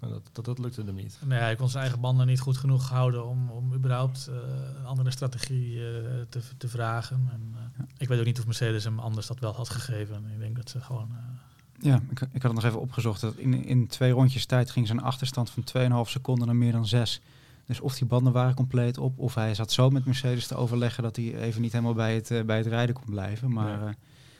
nou, 0.00 0.12
dat, 0.12 0.22
dat, 0.32 0.44
dat 0.44 0.58
lukte 0.58 0.82
hem 0.82 0.94
niet. 0.94 1.18
Nee, 1.24 1.38
hij 1.38 1.56
kon 1.56 1.68
zijn 1.68 1.82
eigen 1.82 2.00
banden 2.00 2.26
niet 2.26 2.40
goed 2.40 2.56
genoeg 2.56 2.88
houden 2.88 3.26
om, 3.26 3.50
om 3.50 3.74
überhaupt 3.74 4.26
eh, 4.26 4.34
een 4.78 4.84
andere 4.86 5.10
strategie 5.10 5.74
eh, 5.76 6.02
te, 6.28 6.40
te 6.58 6.68
vragen. 6.68 7.28
En, 7.32 7.54
eh, 7.78 7.84
Ik 7.98 8.08
weet 8.08 8.18
ook 8.18 8.24
niet 8.24 8.38
of 8.38 8.44
Mercedes 8.46 8.84
hem 8.84 8.98
anders 8.98 9.26
dat 9.26 9.38
wel 9.38 9.52
had 9.54 9.68
gegeven. 9.68 10.24
Ik 10.32 10.38
denk 10.38 10.56
dat 10.56 10.70
ze 10.70 10.80
gewoon... 10.80 11.08
eh, 11.10 11.84
Ja, 11.86 11.94
ik, 12.10 12.20
ik 12.20 12.42
had 12.42 12.52
het 12.52 12.52
nog 12.52 12.64
even 12.64 12.80
opgezocht. 12.80 13.20
Dat 13.20 13.34
in, 13.36 13.64
in 13.64 13.86
twee 13.86 14.12
rondjes 14.12 14.46
tijd 14.46 14.70
ging 14.70 14.86
zijn 14.86 15.00
achterstand 15.02 15.50
van 15.50 15.64
2,5 16.06 16.10
seconden 16.10 16.46
naar 16.46 16.56
meer 16.56 16.72
dan 16.72 16.86
6. 16.86 17.20
Dus 17.66 17.80
of 17.80 17.94
die 17.98 18.06
banden 18.06 18.32
waren 18.32 18.54
compleet 18.54 18.98
op, 18.98 19.18
of 19.18 19.34
hij 19.34 19.54
zat 19.54 19.72
zo 19.72 19.90
met 19.90 20.04
Mercedes 20.04 20.46
te 20.46 20.54
overleggen 20.54 21.02
dat 21.02 21.16
hij 21.16 21.34
even 21.34 21.60
niet 21.62 21.72
helemaal 21.72 21.94
bij 21.94 22.14
het, 22.14 22.46
bij 22.46 22.56
het 22.56 22.66
rijden 22.66 22.94
kon 22.94 23.04
blijven. 23.10 23.52
Maar 23.52 23.80
Ja. 23.84 23.94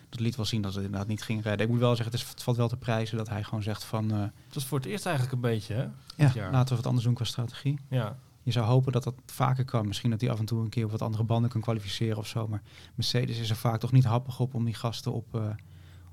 Dat 0.08 0.20
liet 0.20 0.36
wel 0.36 0.44
zien 0.44 0.62
dat 0.62 0.74
het 0.74 0.84
inderdaad 0.84 1.08
niet 1.08 1.22
ging 1.22 1.42
rijden. 1.42 1.66
Ik 1.66 1.72
moet 1.72 1.80
wel 1.80 1.94
zeggen, 1.96 2.12
het, 2.14 2.22
is, 2.24 2.28
het 2.30 2.42
valt 2.42 2.56
wel 2.56 2.68
te 2.68 2.76
prijzen 2.76 3.16
dat 3.16 3.28
hij 3.28 3.44
gewoon 3.44 3.62
zegt 3.62 3.84
van... 3.84 4.10
eh, 4.12 4.20
Het 4.20 4.54
was 4.54 4.64
voor 4.66 4.78
het 4.78 4.86
eerst 4.86 5.06
eigenlijk 5.06 5.34
een 5.34 5.40
beetje, 5.40 5.74
hè? 5.74 5.86
ja, 6.24 6.30
jaar. 6.34 6.52
laten 6.52 6.68
we 6.68 6.76
wat 6.76 6.86
anders 6.86 7.04
doen 7.04 7.14
qua 7.14 7.24
strategie. 7.24 7.78
Ja, 7.90 8.16
Je 8.42 8.52
zou 8.52 8.66
hopen 8.66 8.92
dat 8.92 9.04
dat 9.04 9.14
vaker 9.26 9.64
kan. 9.64 9.86
Misschien 9.86 10.10
dat 10.10 10.20
hij 10.20 10.30
af 10.30 10.38
en 10.38 10.44
toe 10.44 10.62
een 10.62 10.68
keer 10.68 10.84
op 10.84 10.90
wat 10.90 11.02
andere 11.02 11.24
banden 11.24 11.50
kan 11.50 11.60
kwalificeren 11.60 12.16
of 12.16 12.26
zo. 12.26 12.48
Maar 12.48 12.62
Mercedes 12.94 13.38
is 13.38 13.50
er 13.50 13.56
vaak 13.56 13.80
toch 13.80 13.92
niet 13.92 14.04
happig 14.04 14.40
op 14.40 14.54
om 14.54 14.64
die 14.64 14.74
gasten 14.74 15.12
op, 15.12 15.34
eh, 15.34 15.48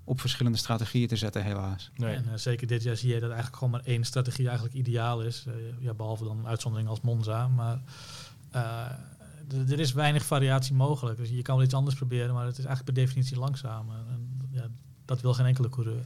op 0.04 0.20
verschillende 0.20 0.58
strategieën 0.58 1.08
te 1.08 1.16
zetten, 1.16 1.44
helaas. 1.44 1.92
nee. 1.96 2.16
En 2.16 2.26
eh, 2.32 2.38
zeker 2.38 2.68
dit 2.68 2.84
jaar 2.84 2.96
zie 2.96 3.08
je 3.14 3.20
dat 3.20 3.30
eigenlijk 3.30 3.56
gewoon 3.58 3.72
maar 3.74 3.84
één 3.86 4.04
strategie 4.04 4.46
eigenlijk 4.48 4.76
ideaal 4.78 5.22
is. 5.22 5.46
Eh, 5.48 5.54
ja, 5.80 5.94
behalve 5.94 6.24
dan 6.24 6.38
een 6.38 6.48
uitzondering 6.48 6.90
als 6.90 7.02
Monza. 7.02 7.48
Maar 7.48 7.82
eh, 8.52 8.86
er 9.70 9.80
is 9.80 9.94
weinig 9.94 10.26
variatie 10.26 10.76
mogelijk. 10.76 11.18
Dus 11.18 11.30
je 11.30 11.42
kan 11.42 11.56
wel 11.56 11.66
iets 11.66 11.74
anders 11.74 11.96
proberen, 11.96 12.34
maar 12.34 12.46
het 12.46 12.58
is 12.58 12.66
eigenlijk 12.66 12.96
per 12.96 13.04
definitie 13.06 13.38
langzamer. 13.40 13.96
En 14.10 14.48
ja, 14.52 14.66
dat 15.06 15.22
wil 15.22 15.34
geen 15.34 15.46
enkele 15.46 15.70
coureur. 15.70 16.00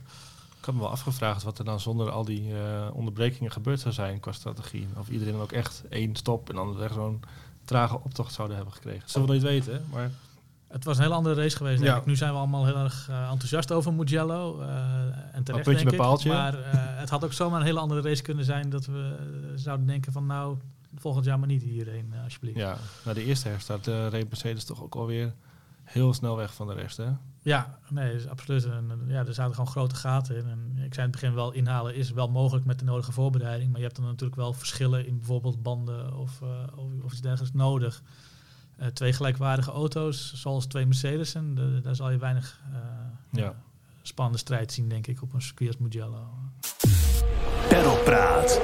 Ik 0.60 0.66
had 0.66 0.74
me 0.74 0.80
wel 0.82 0.90
afgevraagd 0.90 1.44
wat 1.44 1.60
er 1.60 1.66
dan 1.66 1.80
zonder 1.80 2.10
al 2.12 2.26
die 2.26 2.54
eh, 2.54 2.88
onderbrekingen 2.94 3.52
gebeurd 3.52 3.80
zou 3.80 3.94
zijn 3.94 4.20
qua 4.20 4.32
strategie. 4.32 4.88
Of 4.98 5.10
iedereen 5.10 5.34
dan 5.34 5.42
ook 5.42 5.52
echt 5.52 5.84
één 5.90 6.16
stop 6.16 6.50
en 6.50 6.56
dan 6.56 6.82
echt 6.84 6.94
zo'n 6.94 7.20
trage 7.66 8.00
optocht 8.04 8.34
zouden 8.34 8.56
hebben 8.58 8.74
gekregen. 8.76 9.10
Zullen 9.10 9.28
we 9.28 9.34
nooit 9.34 9.46
weten, 9.46 9.74
hè? 9.74 9.80
maar 9.92 10.12
Het 10.68 10.84
was 10.84 10.98
een 10.98 11.04
hele 11.04 11.16
andere 11.16 11.36
race 11.36 11.58
geweest. 11.58 11.80
Denk 11.82 11.92
Ja. 11.94 11.98
ik. 12.00 12.06
Nu 12.06 12.16
zijn 12.16 12.32
we 12.32 12.38
allemaal 12.38 12.66
heel 12.66 12.78
erg 12.78 13.08
eh, 13.10 13.30
enthousiast 13.32 13.72
over 13.72 13.94
Mugello. 13.94 14.60
eh, 14.62 14.68
en 15.32 15.44
terecht, 15.44 15.64
puntje 15.64 15.86
denk 15.90 16.20
ik. 16.20 16.26
Maar 16.26 16.56
het 16.98 17.10
had 17.10 17.24
ook 17.24 17.34
zomaar 17.34 17.60
een 17.60 17.66
hele 17.66 17.80
andere 17.80 18.02
race 18.02 18.22
kunnen 18.22 18.46
zijn 18.46 18.70
dat 18.70 18.86
we 18.86 19.16
zouden 19.56 19.88
denken 19.88 20.12
van 20.12 20.26
nou, 20.26 20.58
volgend 20.96 21.26
jaar 21.26 21.40
maar 21.40 21.48
niet 21.48 21.64
hierheen, 21.64 22.14
eh, 22.14 22.24
alsjeblieft. 22.24 22.58
ja, 22.58 22.78
na 23.06 23.14
de 23.14 23.24
eerste 23.24 23.48
herstart 23.48 23.88
eh, 23.88 24.08
reed 24.08 24.30
Mercedes 24.30 24.64
toch 24.66 24.84
ook 24.84 24.96
alweer 24.96 25.34
heel 25.84 26.14
snel 26.14 26.36
weg 26.36 26.54
van 26.54 26.68
de 26.68 26.74
rest, 26.74 26.98
hè? 26.98 27.10
Ja, 27.42 27.80
nee, 27.90 28.14
is 28.14 28.28
absoluut. 28.28 28.66
En, 28.66 29.02
ja, 29.08 29.26
er 29.26 29.34
zaten 29.34 29.54
gewoon 29.56 29.70
grote 29.70 29.96
gaten 29.96 30.36
in. 30.36 30.48
En 30.48 30.72
ik 30.86 30.94
zei 30.94 31.06
in 31.08 31.12
het 31.12 31.22
begin 31.22 31.34
wel, 31.34 31.52
inhalen 31.52 31.96
is 31.96 32.12
wel 32.12 32.30
mogelijk 32.30 32.66
met 32.66 32.80
de 32.80 32.86
nodige 32.86 33.12
voorbereiding. 33.12 33.70
Maar 33.70 33.80
je 33.80 33.86
hebt 33.86 33.98
dan 34.00 34.06
natuurlijk 34.06 34.36
wel 34.40 34.54
verschillen 34.54 35.06
in 35.08 35.18
bijvoorbeeld 35.18 35.62
banden 35.64 36.14
of, 36.18 36.42
eh, 36.42 36.48
of, 36.76 36.92
of 37.04 37.12
iets 37.12 37.22
dergelijks 37.22 37.56
nodig. 37.56 38.02
Eh, 38.78 38.88
twee 38.88 39.14
gelijkwaardige 39.14 39.72
auto's, 39.72 40.34
zoals 40.36 40.66
twee 40.66 40.86
Mercedes'en, 40.86 41.56
de- 41.56 41.80
daar 41.84 41.96
zal 41.96 42.10
je 42.10 42.18
weinig 42.18 42.60
eh, 42.74 42.80
Ja. 43.32 43.54
spannende 44.02 44.40
strijd 44.40 44.72
zien, 44.72 44.90
denk 44.90 45.08
ik, 45.08 45.22
op 45.22 45.34
een 45.34 45.42
circuit 45.42 45.70
als 45.70 45.78
Mugello. 45.78 46.28
Pedalpraat. 47.70 48.60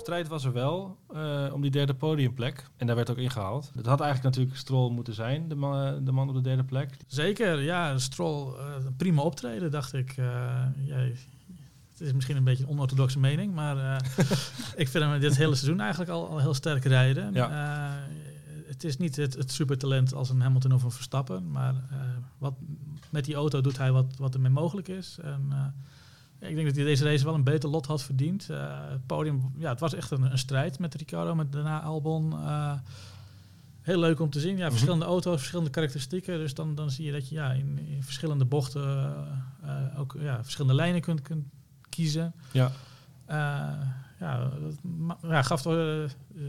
Strijd 0.00 0.28
was 0.28 0.44
er 0.44 0.52
wel 0.52 0.98
eh, 1.12 1.46
om 1.52 1.60
die 1.60 1.70
derde 1.70 1.94
podiumplek. 1.94 2.70
En 2.76 2.86
daar 2.86 2.96
werd 2.96 3.10
ook 3.10 3.16
ingehaald. 3.16 3.70
Het 3.74 3.86
had 3.86 4.00
eigenlijk 4.00 4.34
natuurlijk 4.34 4.58
Stroll 4.58 4.90
moeten 4.90 5.14
zijn, 5.14 5.48
de 5.48 5.54
man, 5.54 6.04
de 6.04 6.12
man 6.12 6.28
op 6.28 6.34
de 6.34 6.40
derde 6.40 6.64
plek. 6.64 6.96
Zeker, 7.06 7.60
ja, 7.60 7.98
Stroll, 7.98 8.54
eh, 8.54 8.64
prima 8.96 9.22
optreden, 9.22 9.70
dacht 9.70 9.92
ik. 9.92 10.10
Eh, 10.16 10.24
ja, 10.84 10.96
het 10.96 12.00
is 12.00 12.12
misschien 12.12 12.36
een 12.36 12.44
beetje 12.44 12.64
een 12.64 12.70
onorthodoxe 12.70 13.18
mening, 13.18 13.54
maar 13.54 14.02
ik 14.82 14.88
vind 14.88 15.04
hem 15.04 15.20
dit 15.20 15.36
hele 15.36 15.54
seizoen 15.54 15.80
eigenlijk 15.80 16.10
al, 16.10 16.28
al 16.28 16.38
heel 16.38 16.54
sterk 16.54 16.84
rijden. 16.84 17.32
Ja. 17.32 17.98
Het 18.66 18.84
is 18.84 18.96
niet 18.96 19.16
het, 19.16 19.34
het 19.34 19.52
supertalent 19.52 20.14
als 20.14 20.30
een 20.30 20.40
Hamilton 20.40 20.72
of 20.72 20.82
een 20.82 20.90
Verstappen, 20.90 21.50
maar 21.50 21.74
wat, 22.38 22.54
met 23.10 23.24
die 23.24 23.34
auto 23.34 23.60
doet 23.60 23.78
hij 23.78 23.92
wat, 23.92 24.16
wat 24.18 24.34
ermee 24.34 24.50
mogelijk 24.50 24.88
is. 24.88 25.18
En, 25.22 25.74
ik 26.40 26.54
denk 26.54 26.66
dat 26.66 26.76
hij 26.76 26.84
deze 26.84 27.04
race 27.04 27.24
wel 27.24 27.34
een 27.34 27.44
beter 27.44 27.68
lot 27.68 27.86
had 27.86 28.02
verdiend. 28.02 28.50
Eh, 28.50 28.90
het 28.90 29.06
podium, 29.06 29.52
ja, 29.58 29.68
het 29.70 29.80
was 29.80 29.94
echt 29.94 30.10
een, 30.10 30.22
een 30.22 30.38
strijd 30.38 30.78
met 30.78 30.94
Ricardo, 30.94 31.34
met 31.34 31.52
daarna 31.52 31.82
Albon. 31.82 32.32
eh, 32.32 32.72
heel 33.80 33.98
leuk 33.98 34.20
om 34.20 34.30
te 34.30 34.40
zien. 34.40 34.56
Ja, 34.56 34.62
Mhm. 34.62 34.70
verschillende 34.70 35.04
auto's, 35.04 35.36
verschillende 35.38 35.70
karakteristieken. 35.70 36.38
Dus 36.38 36.54
dan, 36.54 36.74
dan 36.74 36.90
zie 36.90 37.04
je 37.04 37.12
dat 37.12 37.28
je 37.28 37.34
ja, 37.34 37.52
in, 37.52 37.78
in 37.88 38.02
verschillende 38.02 38.44
bochten 38.44 39.14
eh, 39.62 39.98
ook 40.00 40.16
ja, 40.18 40.42
verschillende 40.42 40.76
lijnen 40.76 41.00
kunt, 41.00 41.22
kunt 41.22 41.44
kiezen. 41.88 42.32
Ja. 42.52 42.70
Eh, 43.24 43.36
ja, 44.20 44.38
dat 44.60 44.74
ja, 45.22 45.42
gaf 45.42 45.62
de, 45.62 46.06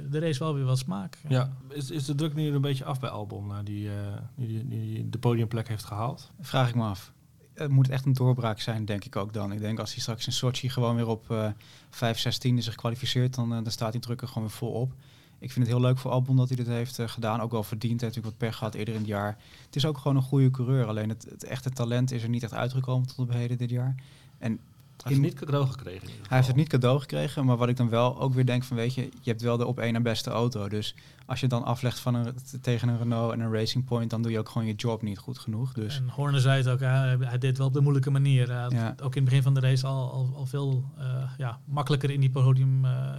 de 0.10 0.20
race 0.20 0.40
wel 0.40 0.54
weer 0.54 0.64
wat 0.64 0.78
smaak. 0.78 1.18
Ja. 1.28 1.50
Is, 1.70 1.92
is 1.92 2.06
de 2.06 2.16
druk 2.16 2.34
nu 2.36 2.48
een 2.54 2.62
beetje 2.62 2.86
af 2.86 3.00
bij 3.00 3.10
Albon, 3.10 3.48
na 3.48 3.64
die, 3.64 3.90
eh, 3.90 3.96
die, 4.36 4.64
nu 4.64 4.80
die 4.82 5.10
de 5.10 5.18
podiumplek 5.18 5.68
heeft 5.68 5.84
gehaald? 5.86 6.32
Vraag 6.40 6.70
ik 6.70 6.76
me 6.76 6.84
af. 6.84 7.14
Het 7.54 7.72
moet 7.72 7.90
echt 7.90 8.06
een 8.06 8.14
doorbraak 8.14 8.60
zijn, 8.60 8.86
denk 8.86 9.06
ik 9.06 9.16
ook 9.16 9.34
dan. 9.34 9.52
Ik 9.52 9.60
denk 9.60 9.80
als 9.80 9.92
hij 9.92 10.02
straks 10.02 10.26
in 10.26 10.34
Sochi 10.34 10.70
gewoon 10.70 10.96
weer 10.96 11.08
op 11.08 11.32
eh 11.32 11.50
5, 11.90 12.20
16 12.20 12.64
zich 12.64 12.76
kwalificeert, 12.76 13.36
dan, 13.36 13.54
eh, 13.54 13.64
dan 13.64 13.72
staat 13.72 13.92
die 13.92 14.02
druk 14.02 14.22
er 14.22 14.28
gewoon 14.28 14.44
weer 14.44 14.58
vol 14.58 14.72
op. 14.72 14.94
Ik 15.40 15.52
vind 15.52 15.66
het 15.66 15.76
heel 15.76 15.86
leuk 15.86 15.98
voor 15.98 16.12
Albon 16.12 16.36
dat 16.36 16.48
hij 16.48 16.58
dit 16.58 16.68
heeft 16.68 17.00
eh, 17.00 17.08
gedaan. 17.08 17.42
Ook 17.42 17.52
wel 17.52 17.64
verdiend. 17.64 18.02
Hij 18.02 18.10
heeft 18.10 18.16
natuurlijk 18.16 18.40
wat 18.42 18.50
pech 18.50 18.58
gehad 18.58 18.74
eerder 18.74 18.94
in 18.94 19.00
het 19.00 19.10
jaar. 19.10 19.38
Het 19.66 19.76
is 19.76 19.86
ook 19.86 19.98
gewoon 19.98 20.18
een 20.18 20.24
goede 20.24 20.52
coureur. 20.52 20.86
Alleen 20.86 21.10
het, 21.10 21.26
het 21.30 21.44
echte 21.44 21.70
talent 21.70 22.12
is 22.12 22.24
er 22.24 22.30
niet 22.30 22.44
echt 22.44 22.54
uitgekomen 22.54 23.08
tot 23.08 23.18
op 23.18 23.32
heden 23.32 23.58
dit 23.58 23.70
jaar. 23.70 23.96
En 24.38 24.60
Hij 25.04 25.12
heeft 25.12 25.26
niet 25.26 25.40
cadeau 25.40 25.68
gekregen. 25.68 26.08
hij 26.08 26.36
heeft 26.38 26.48
het 26.48 26.56
niet 26.56 26.68
cadeau 26.70 27.00
gekregen, 27.00 27.46
maar 27.46 27.58
wat 27.58 27.70
ik 27.70 27.78
dan 27.78 27.90
wel 27.90 28.20
ook 28.20 28.34
weer 28.34 28.46
denk 28.46 28.64
van, 28.64 28.78
weet 28.78 28.94
je, 28.94 29.02
je 29.02 29.30
hebt 29.30 29.42
wel 29.42 29.58
de 29.58 29.66
op 29.66 29.80
één 29.80 29.94
na 29.94 30.00
beste 30.02 30.30
auto. 30.30 30.70
Dus 30.70 30.96
als 31.26 31.40
je 31.40 31.48
dan 31.48 31.64
aflegt 31.64 32.00
van 32.00 32.14
een, 32.16 32.34
tegen 32.62 32.88
een 32.90 32.98
Renault 32.98 33.34
en 33.34 33.40
een 33.40 33.52
Racing 33.54 33.86
Point, 33.86 34.10
dan 34.10 34.22
doe 34.22 34.32
je 34.32 34.40
ook 34.40 34.50
gewoon 34.50 34.68
je 34.68 34.74
job 34.74 35.02
niet 35.02 35.18
goed 35.18 35.38
genoeg. 35.40 35.74
Dus 35.74 35.98
En 35.98 36.10
Horner 36.10 36.42
zei 36.42 36.58
het 36.58 36.68
ook, 36.70 36.80
hij, 36.80 37.18
hij 37.20 37.38
deed 37.38 37.50
het 37.50 37.58
wel 37.58 37.68
op 37.68 37.74
de 37.74 37.82
moeilijke 37.82 38.12
manier. 38.12 38.48
Hij 38.52 38.62
had 38.62 38.72
Ja. 38.72 38.96
ook 39.04 39.16
in 39.16 39.22
het 39.22 39.30
begin 39.30 39.44
van 39.44 39.54
de 39.54 39.60
race 39.60 39.88
al, 39.88 40.12
al, 40.12 40.34
al 40.36 40.46
veel 40.46 40.84
eh, 40.98 41.06
ja, 41.38 41.60
makkelijker 41.66 42.10
in 42.10 42.20
die 42.20 42.32
podium 42.32 42.86
eh, 42.86 43.10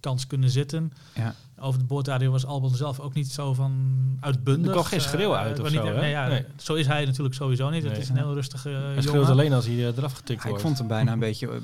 kans 0.00 0.26
kunnen 0.26 0.50
zitten. 0.50 0.92
ja, 1.14 1.34
Over 1.60 1.78
de 1.80 1.84
boordradio 1.86 2.30
was 2.30 2.46
Albon 2.46 2.74
zelf 2.74 3.00
ook 3.00 3.14
niet 3.14 3.30
zo 3.32 3.54
van 3.54 3.72
uitbundig. 4.20 4.66
Er 4.66 4.72
kwam 4.72 4.84
geen 4.84 5.00
schreeuw 5.00 5.32
Eh, 5.32 5.38
uit 5.38 5.58
ik 5.58 5.64
of 5.64 5.70
zo, 5.70 5.84
niet- 5.84 5.94
nee, 5.94 6.10
ja, 6.10 6.26
Nee. 6.28 6.44
Zo 6.56 6.74
is 6.74 6.86
hij 6.86 7.04
natuurlijk 7.04 7.34
sowieso 7.34 7.70
niet. 7.70 7.82
Nee. 7.82 7.92
Het 7.92 8.00
is 8.02 8.08
een 8.08 8.16
heel 8.16 8.34
rustige 8.34 8.68
Hij 8.68 8.80
jongen. 8.88 9.02
schreeuwt 9.02 9.28
alleen 9.28 9.52
als 9.52 9.66
hij 9.66 9.74
eh, 9.74 9.96
eraf 9.96 10.12
getikt 10.12 10.42
ik 10.42 10.48
wordt. 10.48 10.62
vond 10.62 10.78
hem 10.78 10.86
bijna 10.86 11.12
een 11.12 11.18
beetje, 11.28 11.46
eh, 11.48 11.54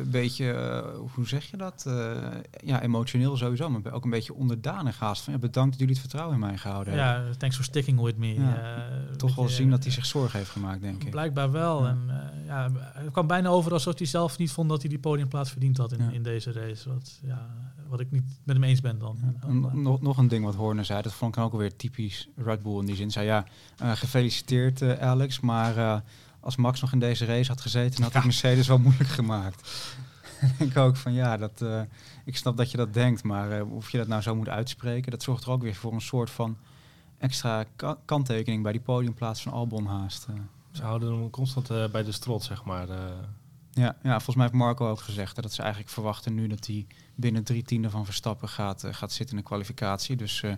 een 0.00 0.10
beetje 0.10 0.50
eh, 0.52 0.84
hoe 1.14 1.26
zeg 1.28 1.44
je 1.44 1.56
dat? 1.56 1.84
Eh, 1.86 2.10
ja, 2.64 2.82
emotioneel 2.82 3.36
sowieso, 3.36 3.70
maar 3.70 3.92
ook 3.92 4.04
een 4.04 4.10
beetje 4.10 4.34
onderdanig 4.34 4.98
haast. 4.98 5.22
Van, 5.22 5.32
ja, 5.32 5.38
bedankt 5.38 5.70
dat 5.70 5.78
jullie 5.80 5.94
het 5.94 6.02
vertrouwen 6.02 6.34
in 6.34 6.40
mij 6.40 6.56
gehouden 6.58 6.94
hebben. 6.94 7.24
Ja, 7.28 7.34
thanks 7.36 7.56
for 7.56 7.64
sticking 7.64 8.00
with 8.00 8.16
me. 8.16 8.34
Ja. 8.34 8.56
Eh, 8.56 9.16
Toch 9.16 9.34
wel 9.34 9.48
zien 9.48 9.70
dat 9.70 9.78
hij 9.78 9.88
eh, 9.88 9.94
zich 9.94 10.06
zorgen 10.06 10.38
heeft 10.38 10.50
gemaakt, 10.50 10.80
denk 10.82 11.02
ik. 11.02 11.10
Blijkbaar 11.10 11.50
wel. 11.50 11.82
Ja. 11.82 11.88
En, 11.88 12.00
eh, 12.08 12.46
ja, 12.46 12.70
het 12.94 13.12
kwam 13.12 13.26
bijna 13.26 13.48
over 13.48 13.72
alsof 13.72 13.98
hij 13.98 14.06
zelf 14.06 14.38
niet 14.38 14.52
vond 14.52 14.68
dat 14.68 14.80
hij 14.80 14.88
die 14.90 14.98
podiumplaats 14.98 15.50
verdiend 15.50 15.76
had 15.76 15.92
in, 15.92 15.98
Ja. 16.04 16.10
in 16.10 16.22
deze 16.22 16.52
race. 16.52 16.88
Wat, 16.88 17.18
ja, 17.22 17.46
wat 17.88 18.00
ik 18.00 18.10
niet 18.10 18.24
met 18.44 18.56
hem 18.56 18.64
eens 18.64 18.80
ben 18.80 18.98
dan. 18.98 19.18
Nog, 19.72 20.00
nog 20.00 20.18
een 20.18 20.28
ding 20.28 20.44
wat 20.44 20.54
Horner 20.54 20.84
zei, 20.84 21.02
dat 21.02 21.12
vond 21.12 21.36
ik 21.36 21.42
ook 21.42 21.52
alweer 21.52 21.76
typisch 21.76 22.28
Red 22.36 22.62
Bull 22.62 22.78
in 22.78 22.86
die 22.86 22.96
zin. 22.96 23.10
Zei 23.10 23.26
ja, 23.26 23.44
eh, 23.78 23.92
gefeliciteerd 23.92 24.82
eh, 24.82 25.00
Alex, 25.00 25.40
maar 25.40 25.76
eh, 25.76 26.00
als 26.40 26.56
Max 26.56 26.80
nog 26.80 26.92
in 26.92 26.98
deze 26.98 27.24
race 27.24 27.50
had 27.50 27.60
gezeten, 27.60 28.02
had 28.02 28.12
hij 28.12 28.22
Mercedes 28.22 28.68
wel 28.68 28.78
moeilijk 28.78 29.08
gemaakt. 29.08 29.94
ik 30.58 30.76
ook 30.76 30.96
van 30.96 31.12
ja, 31.12 31.36
dat, 31.36 31.64
ik 32.24 32.36
snap 32.36 32.56
dat 32.56 32.70
je 32.70 32.76
dat 32.76 32.94
denkt, 32.94 33.22
maar 33.22 33.64
of 33.64 33.90
je 33.90 33.98
dat 33.98 34.08
nou 34.08 34.22
zo 34.22 34.34
moet 34.34 34.48
uitspreken, 34.48 35.10
dat 35.10 35.22
zorgt 35.22 35.44
er 35.44 35.50
ook 35.50 35.62
weer 35.62 35.74
voor 35.74 35.92
een 35.92 36.00
soort 36.00 36.30
van 36.30 36.56
extra 37.18 37.64
ka- 37.76 37.98
kanttekening 38.04 38.62
bij 38.62 38.72
die 38.72 38.80
podiumplaats 38.80 39.42
van 39.42 39.52
Albon 39.52 39.86
haast. 39.86 40.26
Ze 40.70 40.82
houden 40.82 41.12
hem 41.12 41.30
constant 41.30 41.92
bij 41.92 42.02
de 42.04 42.12
strot, 42.12 42.42
zeg 42.42 42.64
maar. 42.64 42.88
Ja, 43.72 43.96
ja, 44.02 44.12
volgens 44.12 44.36
mij 44.36 44.44
heeft 44.44 44.58
Marco 44.58 44.88
ook 44.88 45.00
gezegd 45.00 45.36
hè, 45.36 45.42
dat 45.42 45.52
ze 45.52 45.62
eigenlijk 45.62 45.92
verwachten 45.92 46.34
nu 46.34 46.46
dat 46.46 46.66
hij 46.66 46.86
binnen 47.20 47.44
drie 47.44 47.62
tienden 47.62 47.90
van 47.90 48.04
Verstappen 48.04 48.48
gaat, 48.48 48.84
eh, 48.84 48.94
gaat 48.94 49.12
zitten 49.12 49.36
in 49.36 49.42
de 49.42 49.48
kwalificatie. 49.48 50.16
Dus 50.16 50.42
eh, 50.42 50.52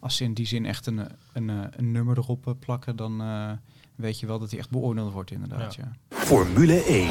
als 0.00 0.16
ze 0.16 0.24
in 0.24 0.34
die 0.34 0.46
zin 0.46 0.66
echt 0.66 0.86
een, 0.86 0.98
een, 0.98 1.48
een, 1.48 1.68
een 1.76 1.92
nummer 1.92 2.18
erop 2.18 2.46
eh, 2.46 2.54
plakken, 2.58 2.96
dan 2.96 3.20
eh, 3.20 3.50
weet 3.94 4.20
je 4.20 4.26
wel 4.26 4.38
dat 4.38 4.50
hij 4.50 4.58
echt 4.58 4.70
beoordeeld 4.70 5.12
wordt 5.12 5.30
inderdaad. 5.30 5.74
Ja. 5.74 5.92
Ja. 6.08 6.16
Formule 6.16 6.82
1. 6.82 7.10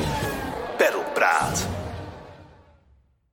Perlpraat. 0.78 1.68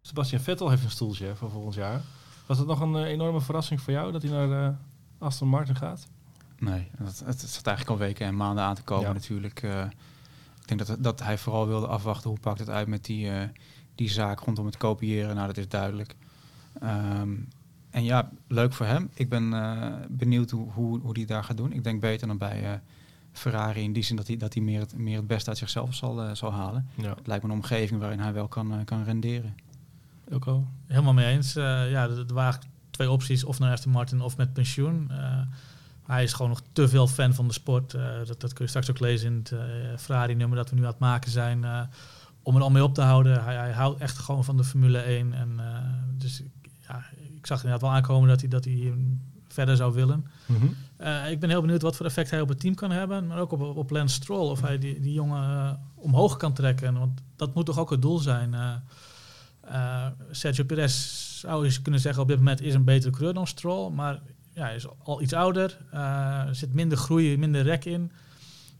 Sebastian 0.00 0.40
Vettel 0.40 0.70
heeft 0.70 0.84
een 0.84 0.90
stoeltje 0.90 1.34
voor 1.36 1.50
volgend 1.50 1.74
jaar. 1.74 2.00
Was 2.46 2.58
het 2.58 2.66
nog 2.66 2.80
een 2.80 2.96
eh, 2.96 3.02
enorme 3.10 3.40
verrassing 3.40 3.80
voor 3.80 3.92
jou 3.92 4.12
dat 4.12 4.22
hij 4.22 4.30
naar 4.30 4.66
eh, 4.66 4.74
Aston 5.18 5.48
Martin 5.48 5.76
gaat? 5.76 6.06
Nee, 6.58 6.90
dat, 6.98 7.22
het 7.24 7.40
zat 7.40 7.66
eigenlijk 7.66 8.00
al 8.00 8.06
weken 8.06 8.26
en 8.26 8.36
maanden 8.36 8.64
aan 8.64 8.74
te 8.74 8.82
komen 8.82 9.06
Ja. 9.06 9.12
natuurlijk. 9.12 9.62
eh. 9.62 9.84
ik 10.60 10.68
denk 10.68 10.86
dat, 10.86 10.96
dat 11.00 11.22
hij 11.22 11.38
vooral 11.38 11.66
wilde 11.66 11.86
afwachten 11.86 12.30
hoe 12.30 12.38
pakt 12.38 12.58
het 12.58 12.68
uit 12.70 12.86
met 12.88 13.04
die, 13.04 13.30
eh, 13.30 13.48
die 13.94 14.10
zaak 14.10 14.40
rondom 14.40 14.66
het 14.66 14.76
kopiëren. 14.76 15.34
Nou, 15.34 15.46
dat 15.46 15.56
is 15.56 15.68
duidelijk. 15.68 16.16
Ehm, 16.80 17.32
en 17.90 18.04
ja, 18.04 18.30
leuk 18.48 18.72
voor 18.72 18.86
hem. 18.86 19.10
Ik 19.14 19.28
ben 19.28 19.52
eh, 19.52 19.92
benieuwd 20.08 20.50
hoe, 20.50 20.70
hoe, 20.70 20.98
hoe 21.00 21.12
hij 21.12 21.20
het 21.20 21.28
daar 21.28 21.44
gaat 21.44 21.56
doen. 21.56 21.72
Ik 21.72 21.84
denk 21.84 22.00
beter 22.00 22.26
dan 22.26 22.38
bij 22.38 22.64
eh, 22.64 22.78
Ferrari 23.32 23.82
in 23.82 23.92
die 23.92 24.02
zin 24.02 24.16
dat 24.16 24.26
hij, 24.26 24.36
dat 24.36 24.54
hij 24.54 24.62
meer, 24.62 24.80
het, 24.80 24.96
meer 24.96 25.16
het 25.16 25.26
beste 25.26 25.48
uit 25.48 25.58
zichzelf 25.58 25.94
zal, 25.94 26.22
eh, 26.22 26.34
zal 26.34 26.52
halen. 26.52 26.88
Ja. 26.94 27.14
Het 27.14 27.26
lijkt 27.26 27.44
me 27.44 27.50
een 27.50 27.56
omgeving 27.56 28.00
waarin 28.00 28.20
hij 28.20 28.32
wel 28.32 28.48
kan, 28.48 28.84
kan 28.84 29.04
renderen. 29.04 29.54
Ilko? 30.28 30.66
Helemaal 30.86 31.12
mee 31.12 31.26
eens. 31.26 31.56
Eh, 31.56 31.90
ja, 31.90 32.02
er 32.02 32.18
er 32.18 32.34
waren 32.34 32.60
twee 32.94 33.10
opties, 33.10 33.44
of 33.44 33.58
naar 33.58 33.72
Aston 33.72 33.92
Martin 33.92 34.20
of 34.20 34.36
met 34.36 34.52
pensioen. 34.52 35.10
Eh, 35.10 35.40
hij 36.06 36.22
is 36.22 36.32
gewoon 36.32 36.50
nog 36.50 36.62
te 36.72 36.88
veel 36.88 37.06
fan 37.06 37.34
van 37.34 37.46
de 37.46 37.52
sport. 37.52 37.94
Eh, 37.94 38.16
dat, 38.26 38.40
dat 38.40 38.52
kun 38.52 38.64
je 38.64 38.70
straks 38.70 38.90
ook 38.90 38.98
lezen 38.98 39.30
in 39.30 39.38
het 39.38 39.52
eh, 39.52 39.60
Ferrari-nummer 39.98 40.56
dat 40.56 40.70
we 40.70 40.76
nu 40.76 40.82
aan 40.82 40.88
het 40.88 40.98
maken 40.98 41.30
zijn. 41.30 41.88
Om 42.46 42.56
er 42.56 42.62
al 42.62 42.70
mee 42.70 42.82
op 42.82 42.94
te 42.94 43.02
houden. 43.02 43.44
Hij, 43.44 43.54
hij 43.56 43.72
houdt 43.72 44.00
echt 44.00 44.18
gewoon 44.18 44.44
van 44.44 44.56
de 44.56 44.64
Formule 44.64 44.98
1. 44.98 45.32
En, 45.32 45.54
eh, 45.58 45.78
dus 46.18 46.40
ik- 46.40 46.70
ja, 46.88 47.04
ik 47.36 47.46
zag 47.46 47.56
inderdaad 47.56 47.80
wel 47.88 47.90
aankomen 47.96 48.28
dat 48.28 48.40
hij, 48.40 48.48
dat 48.48 48.64
hij 48.64 48.92
verder 49.48 49.76
zou 49.76 49.92
willen. 49.94 50.24
Eh, 50.96 51.30
ik 51.30 51.40
ben 51.40 51.48
heel 51.50 51.60
benieuwd 51.60 51.82
wat 51.82 51.96
voor 51.96 52.06
effect 52.06 52.30
hij 52.30 52.40
op 52.40 52.48
het 52.48 52.60
team 52.60 52.74
kan 52.74 52.90
hebben. 52.90 53.26
Maar 53.26 53.38
ook 53.38 53.52
op, 53.52 53.60
op 53.76 53.90
Lance 53.90 54.14
Stroll. 54.14 54.50
Of 54.50 54.60
hij 54.60 54.78
die, 54.78 55.00
die 55.00 55.12
jongen 55.12 55.42
eh, 55.42 55.70
omhoog 55.94 56.36
kan 56.36 56.52
trekken. 56.52 56.98
Want 56.98 57.20
dat 57.36 57.54
moet 57.54 57.66
toch 57.66 57.78
ook 57.78 57.90
het 57.90 58.02
doel 58.02 58.18
zijn. 58.18 58.54
Sergio 60.30 60.64
Perez 60.64 60.94
zou 61.40 61.68
je 61.68 61.82
kunnen 61.82 62.00
zeggen 62.00 62.22
op 62.22 62.28
dit 62.28 62.38
moment 62.38 62.60
is 62.60 62.74
een 62.74 62.84
betere 62.84 63.10
coureur 63.12 63.34
dan 63.34 63.46
Stroll. 63.46 63.90
Maar 63.90 64.20
ja, 64.54 64.62
hij 64.64 64.74
is 64.74 64.86
al 64.98 65.22
iets 65.22 65.32
ouder. 65.32 65.78
er 65.90 66.54
zit 66.54 66.74
minder 66.74 66.98
groei, 66.98 67.38
minder 67.38 67.62
rek 67.62 67.84
in. 67.84 68.12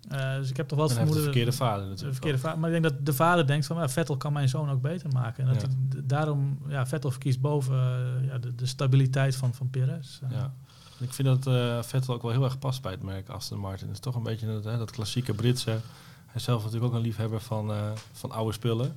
Eh, 0.09 0.35
dus 0.37 0.51
ik 0.51 0.57
heb 0.57 0.69
toch 0.69 0.79
wel 0.79 0.88
En 0.88 0.95
het 0.95 0.99
heeft 1.05 1.12
de 1.14 1.21
vermoeden... 1.21 1.23
verkeerde 1.23 1.53
vader 1.53 1.83
de 1.85 1.88
natuurlijk. 1.88 2.14
verkeerde 2.14 2.38
va- 2.38 2.55
maar 2.57 2.73
ik 2.75 2.83
denk 2.83 2.95
dat 2.95 3.07
de 3.07 3.12
vader 3.12 3.47
denkt 3.47 3.67
van 3.67 3.77
ja, 3.77 3.88
Vettel 3.88 4.17
kan 4.17 4.33
mijn 4.33 4.49
zoon 4.49 4.71
ook 4.71 4.81
beter 4.83 5.11
maken. 5.12 5.47
En 5.47 5.53
dat 5.53 5.62
Ja. 5.62 5.69
hij 5.93 6.03
daarom 6.05 6.59
ja, 6.69 6.87
Vettel 6.87 7.11
verkiest 7.11 7.40
boven 7.40 7.75
eh, 7.75 8.27
ja, 8.29 8.38
de, 8.38 8.55
de 8.55 8.67
stabiliteit 8.67 9.37
van, 9.37 9.55
van 9.55 9.71
Perez. 9.71 10.19
Eh, 10.23 10.31
Ja. 10.31 10.53
Ik 10.99 11.12
vind 11.12 11.29
dat 11.29 11.47
eh, 11.47 11.83
Vettel 11.83 12.14
ook 12.14 12.23
wel 12.23 12.31
heel 12.31 12.45
erg 12.45 12.59
past 12.59 12.83
bij 12.83 12.93
het 12.93 13.03
merk 13.03 13.29
Aston 13.29 13.59
Martin. 13.59 13.87
Het 13.87 13.95
is 13.97 14.03
toch 14.03 14.14
een 14.14 14.23
beetje 14.23 14.47
dat, 14.47 14.64
hè, 14.64 14.79
dat 14.79 14.90
klassieke 14.90 15.35
Britse. 15.35 15.71
Hij 15.71 16.35
is 16.35 16.45
zelf 16.45 16.64
natuurlijk 16.64 16.93
ook 16.93 16.99
een 16.99 17.05
liefhebber 17.05 17.40
van, 17.40 17.71
eh, 17.71 17.77
van 18.12 18.31
oude 18.31 18.53
spullen. 18.53 18.97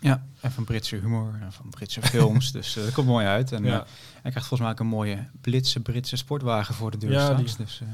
Ja, 0.00 0.24
en 0.40 0.52
van 0.52 0.64
Britse 0.64 0.96
humor 0.96 1.34
en 1.40 1.52
van 1.52 1.70
Britse 1.70 2.02
films. 2.02 2.52
dus 2.58 2.76
eh, 2.76 2.84
dat 2.84 2.92
komt 2.92 3.06
mooi 3.06 3.26
uit. 3.26 3.52
En 3.52 3.64
Ja. 3.64 3.84
hij 4.12 4.30
krijgt 4.30 4.48
volgens 4.48 4.60
mij 4.60 4.70
ook 4.70 4.80
een 4.80 4.86
mooie 4.86 5.26
blitse 5.40 5.80
Britse 5.80 6.16
sportwagen 6.16 6.74
voor 6.74 6.90
de 6.90 6.96
deur 6.96 7.10
Ja, 7.12 7.24
straks. 7.24 7.56
die- 7.56 7.64
Dus, 7.66 7.80
eh, 7.80 7.88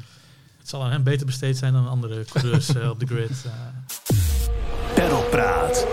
Het 0.65 0.73
zal 0.73 0.85
aan 0.85 0.91
hem 0.91 1.03
beter 1.03 1.27
besteed 1.27 1.57
zijn 1.59 1.73
dan 1.73 1.89
andere 1.89 2.25
coureurs 2.25 2.75
eh, 2.75 2.91
op 2.91 3.01
de 3.01 3.07
grid. 3.07 3.45
eh. 3.47 4.95
Perlpraat. 4.95 5.87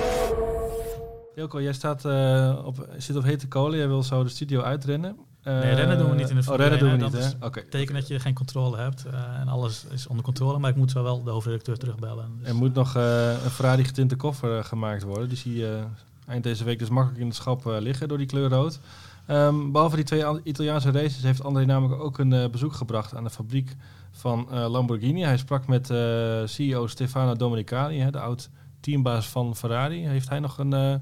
Ilko, 1.35 1.61
jij 1.61 1.73
staat, 1.73 2.05
eh, 2.05 2.59
op, 2.65 2.87
zit 2.97 3.15
op 3.15 3.23
hete 3.23 3.47
kolen. 3.47 3.77
Jij 3.77 3.87
wil 3.87 4.03
zo 4.03 4.23
de 4.23 4.29
studio 4.29 4.61
uitrennen. 4.61 5.15
Eh, 5.43 5.59
Nee, 5.59 5.73
rennen 5.73 5.97
doen 5.97 6.09
we 6.09 6.15
niet 6.15 6.29
in 6.29 6.35
de 6.35 6.41
Oh, 6.41 6.47
Formule 6.47 6.69
rennen 6.69 6.79
doen 6.79 6.97
we 6.97 7.03
1, 7.03 7.11
niet, 7.13 7.21
hè? 7.21 7.27
hè? 7.27 7.37
Dat 7.39 7.49
Oké. 7.49 8.07
Je 8.13 8.19
geen 8.19 8.33
controle 8.33 8.77
hebt 8.77 9.05
eh, 9.05 9.39
en 9.39 9.47
alles 9.47 9.85
is 9.91 10.07
onder 10.07 10.23
controle. 10.23 10.59
Maar 10.59 10.69
ik 10.69 10.75
moet 10.75 10.91
zo 10.91 11.03
wel 11.03 11.23
de 11.23 11.29
hoofdredacteur 11.31 11.77
terugbellen. 11.77 12.25
Dus 12.39 12.47
Er 12.47 12.55
moet 12.55 12.73
nog 12.73 12.95
eh, 12.95 13.31
een 13.43 13.49
Ferrari 13.49 13.83
getinte 13.83 14.15
koffer 14.15 14.63
gemaakt 14.63 15.03
worden. 15.03 15.27
Die 15.27 15.37
zie 15.37 15.55
je 15.55 15.77
eh, 16.25 16.31
eind 16.31 16.43
deze 16.43 16.63
week 16.63 16.79
dus 16.79 16.89
makkelijk 16.89 17.19
in 17.21 17.27
het 17.27 17.35
schap 17.35 17.67
eh, 17.67 17.75
liggen 17.79 18.07
door 18.07 18.17
die 18.17 18.27
kleur 18.27 18.49
rood. 18.49 18.79
Ehm, 19.25 19.71
behalve 19.71 19.95
die 19.95 20.05
twee 20.05 20.25
an- 20.25 20.41
Italiaanse 20.43 20.91
races 20.91 21.23
heeft 21.23 21.43
André 21.43 21.65
namelijk 21.65 22.01
ook 22.01 22.17
een 22.17 22.33
eh, 22.33 22.49
bezoek 22.49 22.73
gebracht 22.73 23.15
aan 23.15 23.23
de 23.23 23.29
fabriek 23.29 23.75
van 24.11 24.47
eh, 24.51 24.69
Lamborghini. 24.69 25.21
Hij 25.21 25.37
sprak 25.37 25.67
met 25.67 25.89
eh, 25.89 25.97
CEO 26.45 26.87
Stefano 26.87 27.35
Domenicali, 27.35 27.99
hè, 27.99 28.11
de 28.11 28.19
oud 28.19 28.49
teambaas 28.79 29.27
van 29.27 29.55
Ferrari. 29.55 30.07
Heeft 30.07 30.29
hij 30.29 30.39
nog 30.39 30.57
een, 30.57 30.71
een 30.71 31.01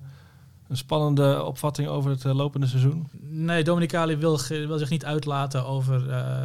spannende 0.78 1.44
opvatting 1.44 1.88
over 1.88 2.10
het 2.12 2.24
lopende 2.24 2.68
seizoen? 2.68 3.08
Nee, 3.22 3.64
Dominicali 3.64 4.18
wil, 4.18 4.40
wil 4.48 4.78
zich 4.78 4.90
niet 4.90 5.06
uitlaten 5.06 5.66
over 5.66 6.04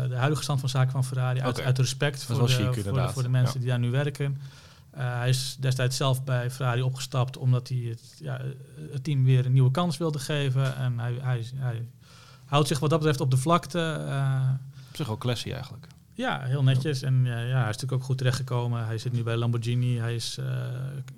de 0.08 0.14
huidige 0.16 0.42
stand 0.42 0.60
van 0.60 0.68
zaken 0.68 0.92
van 0.92 1.04
Ferrari. 1.04 1.40
Uit, 1.40 1.78
respect 1.78 2.24
voor 2.24 2.46
de, 2.46 2.52
voor, 2.82 2.92
de, 2.92 3.08
voor 3.08 3.22
de 3.22 3.28
mensen 3.28 3.54
Ja. 3.54 3.60
die 3.60 3.68
daar 3.68 3.78
nu 3.78 3.90
werken. 3.90 4.36
Eh, 4.96 5.18
hij 5.18 5.28
is 5.28 5.56
destijds 5.60 5.96
zelf 5.96 6.24
bij 6.24 6.50
Ferrari 6.50 6.82
opgestapt 6.82 7.36
omdat 7.36 7.68
hij 7.68 7.78
het, 7.88 8.00
ja, 8.18 8.40
het 8.92 9.04
team 9.04 9.24
weer 9.24 9.46
een 9.46 9.52
nieuwe 9.52 9.70
kans 9.70 9.96
wilde 9.96 10.18
geven. 10.18 10.76
En 10.76 10.98
hij, 10.98 11.18
hij, 11.20 11.44
hij 11.54 11.88
houdt 12.44 12.68
zich 12.68 12.78
wat 12.78 12.90
dat 12.90 12.98
betreft 12.98 13.20
op 13.20 13.30
de 13.30 13.36
vlakte. 13.36 13.78
eh, 14.08 14.48
Op 14.90 14.96
zich 14.96 15.10
ook 15.10 15.20
classy 15.20 15.50
eigenlijk. 15.52 15.86
ja, 16.12 16.40
heel 16.42 16.62
netjes. 16.62 17.02
En 17.02 17.14
eh, 17.26 17.32
ja, 17.32 17.36
hij 17.60 17.60
is 17.60 17.64
natuurlijk 17.74 17.92
ook 17.92 18.02
goed 18.04 18.18
terechtgekomen. 18.18 18.86
Hij 18.86 18.98
zit 18.98 19.12
nu 19.12 19.22
bij 19.22 19.36
Lamborghini. 19.36 19.98
Hij 19.98 20.14
is 20.14 20.38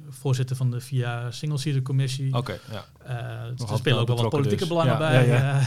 voorzitter 0.09 0.57
van 0.57 0.71
de 0.71 0.81
VIA 0.81 1.31
Single 1.31 1.59
Seater 1.59 1.83
Commissie. 1.83 2.35
Oké, 2.35 2.59
ja. 2.71 2.85
Eh, 3.05 3.71
er 3.71 3.77
spelen 3.79 3.99
ook 3.99 4.07
wel 4.07 4.17
wat 4.17 4.29
politieke 4.29 4.59
dus. 4.59 4.69
belangen 4.69 4.93
Ja, 4.93 4.99
bij. 4.99 5.27
ja, 5.27 5.35
ja. 5.37 5.63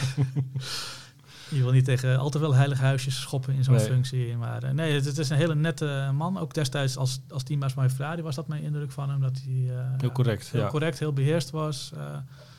Je 1.49 1.63
wil 1.63 1.71
niet 1.71 1.85
tegen 1.85 2.17
al 2.19 2.29
te 2.29 2.39
veel 2.39 2.53
heilige 2.55 2.81
huisjes 2.83 3.21
schoppen 3.21 3.53
in 3.53 3.63
zo'n 3.63 3.75
Nee. 3.75 3.85
functie. 3.85 4.37
Maar 4.37 4.63
eh, 4.63 4.71
nee, 4.71 4.93
het, 4.93 5.05
het 5.05 5.17
is 5.17 5.29
een 5.29 5.37
hele 5.37 5.55
nette 5.55 6.09
man. 6.13 6.37
Ook 6.39 6.53
destijds 6.53 6.97
als, 6.97 7.19
als 7.29 7.43
teambaas 7.43 7.73
bij 7.73 7.89
Ferrari 7.89 8.21
was 8.21 8.35
dat 8.35 8.47
mijn 8.47 8.63
indruk 8.63 8.91
van 8.91 9.09
hem. 9.09 9.21
Dat 9.21 9.39
hij 9.47 9.75
eh, 9.77 9.83
Heel 9.97 10.11
correct, 10.11 10.49
heel 10.49 10.61
ja. 10.61 10.67
correct, 10.67 10.99
heel 10.99 11.13
beheerst 11.13 11.49
was. 11.49 11.91
eh, 11.97 11.99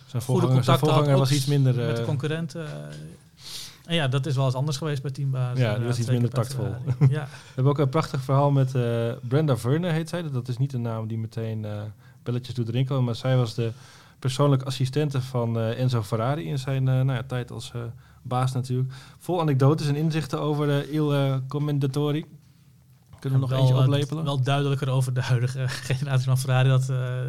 Zijn 0.06 0.22
voorganger, 0.22 0.64
zijn 0.64 0.64
contacten 0.64 0.72
had, 0.72 0.80
voorganger 0.96 1.18
was 1.18 1.32
iets 1.32 1.46
minder... 1.46 1.74
met 1.74 1.96
de 1.96 2.04
concurrenten. 2.04 2.66
en 3.86 3.94
ja, 3.94 4.08
dat 4.08 4.26
is 4.26 4.36
wel 4.36 4.44
eens 4.44 4.54
anders 4.54 4.76
geweest 4.76 5.02
bij 5.02 5.10
teambaas. 5.10 5.58
Ja, 5.58 5.74
die 5.76 5.86
was 5.86 5.98
iets 5.98 6.08
minder 6.10 6.30
tactvol. 6.30 6.74
Ja. 6.98 7.24
We 7.24 7.54
hebben 7.54 7.72
ook 7.72 7.78
een 7.78 7.88
prachtig 7.88 8.20
verhaal 8.20 8.50
met 8.50 8.72
Brenda 9.28 9.56
Verner, 9.56 9.92
heet 9.92 10.08
zij. 10.08 10.30
Dat 10.30 10.48
is 10.48 10.58
niet 10.58 10.72
een 10.72 10.82
naam 10.82 11.06
die 11.08 11.18
meteen 11.18 11.66
belletjes 12.22 12.54
doet 12.54 12.68
rinkelen. 12.68 13.04
Maar 13.04 13.14
zij 13.16 13.36
was 13.36 13.54
de 13.54 13.70
persoonlijke 14.18 14.64
assistente 14.64 15.22
van 15.22 15.58
Enzo 15.60 16.02
Ferrari 16.02 16.44
in 16.48 16.58
zijn 16.58 16.84
nou 16.84 17.12
ja, 17.12 17.22
tijd 17.26 17.50
als 17.50 17.72
baas 18.22 18.52
natuurlijk. 18.52 18.92
Vol 19.18 19.40
anekdotes 19.40 19.86
en 19.86 19.96
inzichten 19.96 20.40
over 20.40 20.66
de 20.66 20.88
Il 20.90 21.14
eh, 21.14 21.36
Commendatori. 21.48 22.26
Kunnen 23.18 23.40
we 23.40 23.46
nog 23.46 23.50
wel, 23.50 23.58
eentje 23.58 23.74
eh, 23.74 23.80
oplepelen? 23.80 24.24
Wel 24.24 24.42
duidelijker 24.42 24.88
over 24.88 25.14
de 25.14 25.22
huidige 25.22 25.68
generatie 25.92 26.24
van 26.24 26.38
Ferrari. 26.38 26.68
Dat, 26.68 26.88
eh, 26.88 27.20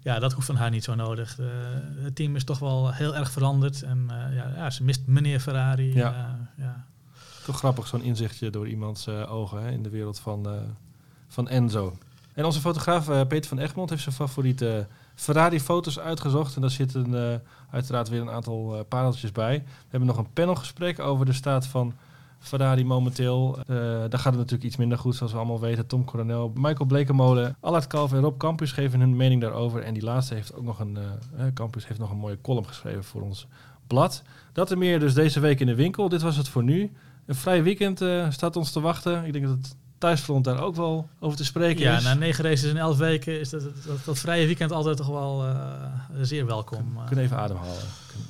ja, 0.00 0.18
dat 0.18 0.32
hoeft 0.32 0.46
van 0.46 0.56
haar 0.56 0.70
niet 0.70 0.84
zo 0.84 0.94
nodig. 0.94 1.38
Het 1.96 2.14
team 2.14 2.36
is 2.36 2.44
toch 2.44 2.58
wel 2.58 2.92
heel 2.92 3.16
erg 3.16 3.30
veranderd. 3.30 3.82
En 3.82 4.06
ja, 4.08 4.52
ja, 4.56 4.70
ze 4.70 4.84
mist 4.84 5.06
meneer 5.06 5.40
Ferrari. 5.40 5.94
Ja. 5.94 6.48
Ja. 6.56 6.86
Toch 7.44 7.58
grappig, 7.58 7.86
zo'n 7.86 8.02
inzichtje 8.02 8.50
door 8.50 8.68
iemands 8.68 9.08
ogen 9.08 9.62
hè, 9.62 9.70
in 9.70 9.82
de 9.82 9.90
wereld 9.90 10.18
van, 10.18 10.46
van 11.28 11.48
Enzo. 11.48 11.98
En 12.36 12.44
onze 12.44 12.60
fotograaf 12.60 13.08
eh, 13.08 13.26
Peter 13.26 13.48
van 13.48 13.58
Egmond 13.58 13.90
heeft 13.90 14.02
zijn 14.02 14.14
favoriete 14.14 14.86
Ferrari-foto's 15.14 15.98
uitgezocht. 15.98 16.54
En 16.54 16.60
daar 16.60 16.70
zitten 16.70 17.32
eh, 17.32 17.38
uiteraard 17.70 18.08
weer 18.08 18.20
een 18.20 18.30
aantal 18.30 18.76
eh, 18.76 18.80
pareltjes 18.88 19.32
bij. 19.32 19.58
We 19.66 19.88
hebben 19.88 20.08
nog 20.08 20.18
een 20.18 20.32
panelgesprek 20.32 20.98
over 20.98 21.26
de 21.26 21.32
staat 21.32 21.66
van 21.66 21.94
Ferrari 22.38 22.84
momenteel. 22.84 23.58
Eh, 23.58 23.66
daar 23.76 24.18
gaat 24.18 24.24
het 24.24 24.36
natuurlijk 24.36 24.62
iets 24.62 24.76
minder 24.76 24.98
goed, 24.98 25.14
zoals 25.14 25.32
we 25.32 25.38
allemaal 25.38 25.60
weten. 25.60 25.86
Tom 25.86 26.04
Coronel, 26.04 26.52
Michael 26.54 26.84
Blekemolen, 26.84 27.56
Allard 27.60 27.86
Kalf 27.86 28.12
en 28.12 28.20
Rob 28.20 28.38
Campus 28.38 28.72
geven 28.72 29.00
hun 29.00 29.16
mening 29.16 29.40
daarover. 29.40 29.82
En 29.82 29.94
die 29.94 30.02
laatste 30.02 30.34
heeft 30.34 30.54
ook 30.54 30.64
nog 30.64 30.80
een, 30.80 30.96
eh, 30.96 31.46
eh, 31.46 31.52
Campus 31.54 31.86
heeft 31.86 32.00
nog 32.00 32.10
een 32.10 32.16
mooie 32.16 32.40
column 32.40 32.66
geschreven 32.66 33.04
voor 33.04 33.22
ons 33.22 33.46
blad. 33.86 34.22
Dat 34.52 34.70
en 34.70 34.78
meer 34.78 35.00
dus 35.00 35.14
deze 35.14 35.40
week 35.40 35.60
in 35.60 35.66
de 35.66 35.74
winkel. 35.74 36.08
Dit 36.08 36.22
was 36.22 36.36
het 36.36 36.48
voor 36.48 36.62
nu. 36.62 36.92
Een 37.26 37.34
vrij 37.34 37.62
weekend 37.62 38.00
eh, 38.00 38.30
staat 38.30 38.56
ons 38.56 38.72
te 38.72 38.80
wachten. 38.80 39.24
Ik 39.24 39.32
denk 39.32 39.44
dat 39.44 39.56
het 39.56 39.76
thuisfront 39.98 40.44
daar 40.44 40.60
ook 40.62 40.74
wel 40.76 41.08
over 41.20 41.36
te 41.36 41.44
spreken 41.44 41.82
ja, 41.84 41.96
is. 41.96 42.04
na 42.04 42.14
negen 42.14 42.44
races 42.44 42.70
in 42.70 42.76
elf 42.76 42.98
weken 42.98 43.40
is 43.40 43.48
dat, 43.50 43.62
dat, 43.62 44.04
dat 44.04 44.18
vrije 44.18 44.46
weekend 44.46 44.72
altijd 44.72 44.96
toch 44.96 45.06
wel 45.08 45.44
eh, 45.44 45.54
zeer 46.20 46.46
welkom. 46.46 46.92
We 46.94 47.00
Eh, 47.00 47.06
kunnen 47.06 47.24
even 47.24 47.36
ademhalen. 47.36 47.82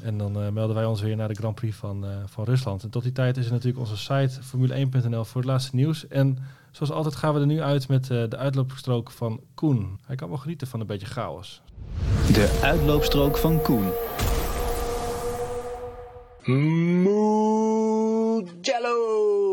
En 0.02 0.18
dan 0.18 0.40
eh, 0.42 0.48
melden 0.48 0.76
wij 0.76 0.84
ons 0.84 1.00
weer 1.00 1.16
naar 1.16 1.28
de 1.28 1.34
Grand 1.34 1.54
Prix 1.54 1.76
van, 1.76 2.04
eh, 2.06 2.10
van 2.26 2.44
Rusland. 2.44 2.82
En 2.82 2.90
tot 2.90 3.02
die 3.02 3.12
tijd 3.12 3.36
is 3.36 3.46
er 3.46 3.52
natuurlijk 3.52 3.78
onze 3.78 3.96
site 3.96 4.30
formule1.nl 4.42 5.24
voor 5.24 5.40
het 5.40 5.50
laatste 5.50 5.76
nieuws. 5.76 6.08
En 6.08 6.38
zoals 6.70 6.92
altijd 6.92 7.16
gaan 7.16 7.34
we 7.34 7.40
er 7.40 7.46
nu 7.46 7.60
uit 7.62 7.88
met 7.88 8.10
eh, 8.10 8.22
de 8.28 8.36
uitloopstrook 8.36 9.10
van 9.10 9.40
Koen. 9.54 9.98
Hij 10.06 10.16
kan 10.16 10.28
wel 10.28 10.38
genieten 10.38 10.66
van 10.66 10.80
een 10.80 10.86
beetje 10.86 11.06
chaos. 11.06 11.60
De 12.32 12.58
uitloopstrook 12.62 13.36
van 13.36 13.62
Koen. 13.62 13.90
Mugello! 18.54 19.45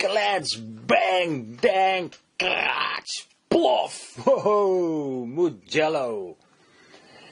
Klets, 0.00 0.56
bang, 0.86 1.60
dang, 1.60 2.12
kraats, 2.36 3.26
plof! 3.48 4.16
Hoho, 4.24 5.26
Mugello! 5.26 6.36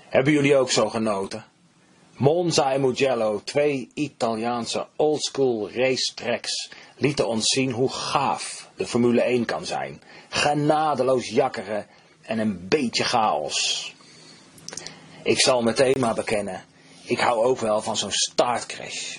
Hebben 0.09 0.33
jullie 0.33 0.57
ook 0.57 0.70
zo 0.70 0.88
genoten? 0.88 1.44
Monza 2.16 2.72
en 2.72 2.81
Mugello, 2.81 3.40
twee 3.44 3.90
Italiaanse 3.94 4.87
oldschool 4.96 5.70
racetracks, 5.70 6.70
lieten 6.96 7.28
ons 7.28 7.46
zien 7.46 7.70
hoe 7.70 7.92
gaaf 7.92 8.70
de 8.76 8.87
Formule 8.87 9.22
1 9.22 9.44
kan 9.44 9.66
zijn. 9.66 10.02
Genadeloos 10.28 11.28
jakkeren 11.28 11.87
en 12.22 12.38
een 12.38 12.68
beetje 12.68 13.04
chaos. 13.04 13.94
Ik 15.22 15.40
zal 15.40 15.62
meteen 15.62 16.00
maar 16.00 16.14
bekennen, 16.14 16.64
ik 17.02 17.18
hou 17.18 17.44
ook 17.44 17.59
wel 17.59 17.83
van 17.83 17.96
zo'n 17.96 18.12
startcrash. 18.12 19.16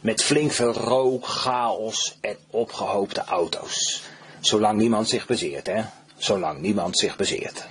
Met 0.00 0.22
flink 0.22 0.52
veel 0.52 0.72
rook, 0.72 1.26
chaos 1.26 2.18
en 2.20 2.36
opgehoopte 2.50 3.24
auto's. 3.24 4.02
Zolang 4.40 4.78
niemand 4.78 5.08
zich 5.08 5.26
bezeert, 5.26 5.66
hè? 5.66 5.82
Zolang 6.16 6.60
niemand 6.60 6.98
zich 6.98 7.16
bezeert. 7.16 7.66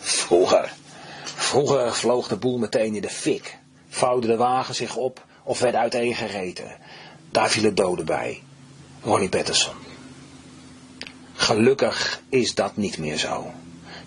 Vroeger, 0.00 0.72
vroeger 1.24 1.94
vloog 1.94 2.28
de 2.28 2.36
boel 2.36 2.58
meteen 2.58 2.94
in 2.94 3.02
de 3.02 3.10
fik. 3.10 3.58
Vouwde 3.88 4.26
de 4.26 4.36
wagen 4.36 4.74
zich 4.74 4.96
op 4.96 5.24
of 5.42 5.58
werd 5.58 5.74
uiteengereten. 5.74 6.76
Daar 7.30 7.50
vielen 7.50 7.74
doden 7.74 8.04
bij. 8.04 8.42
Ronnie 9.02 9.28
Patterson. 9.28 9.74
Gelukkig 11.34 12.22
is 12.28 12.54
dat 12.54 12.76
niet 12.76 12.98
meer 12.98 13.16
zo. 13.16 13.52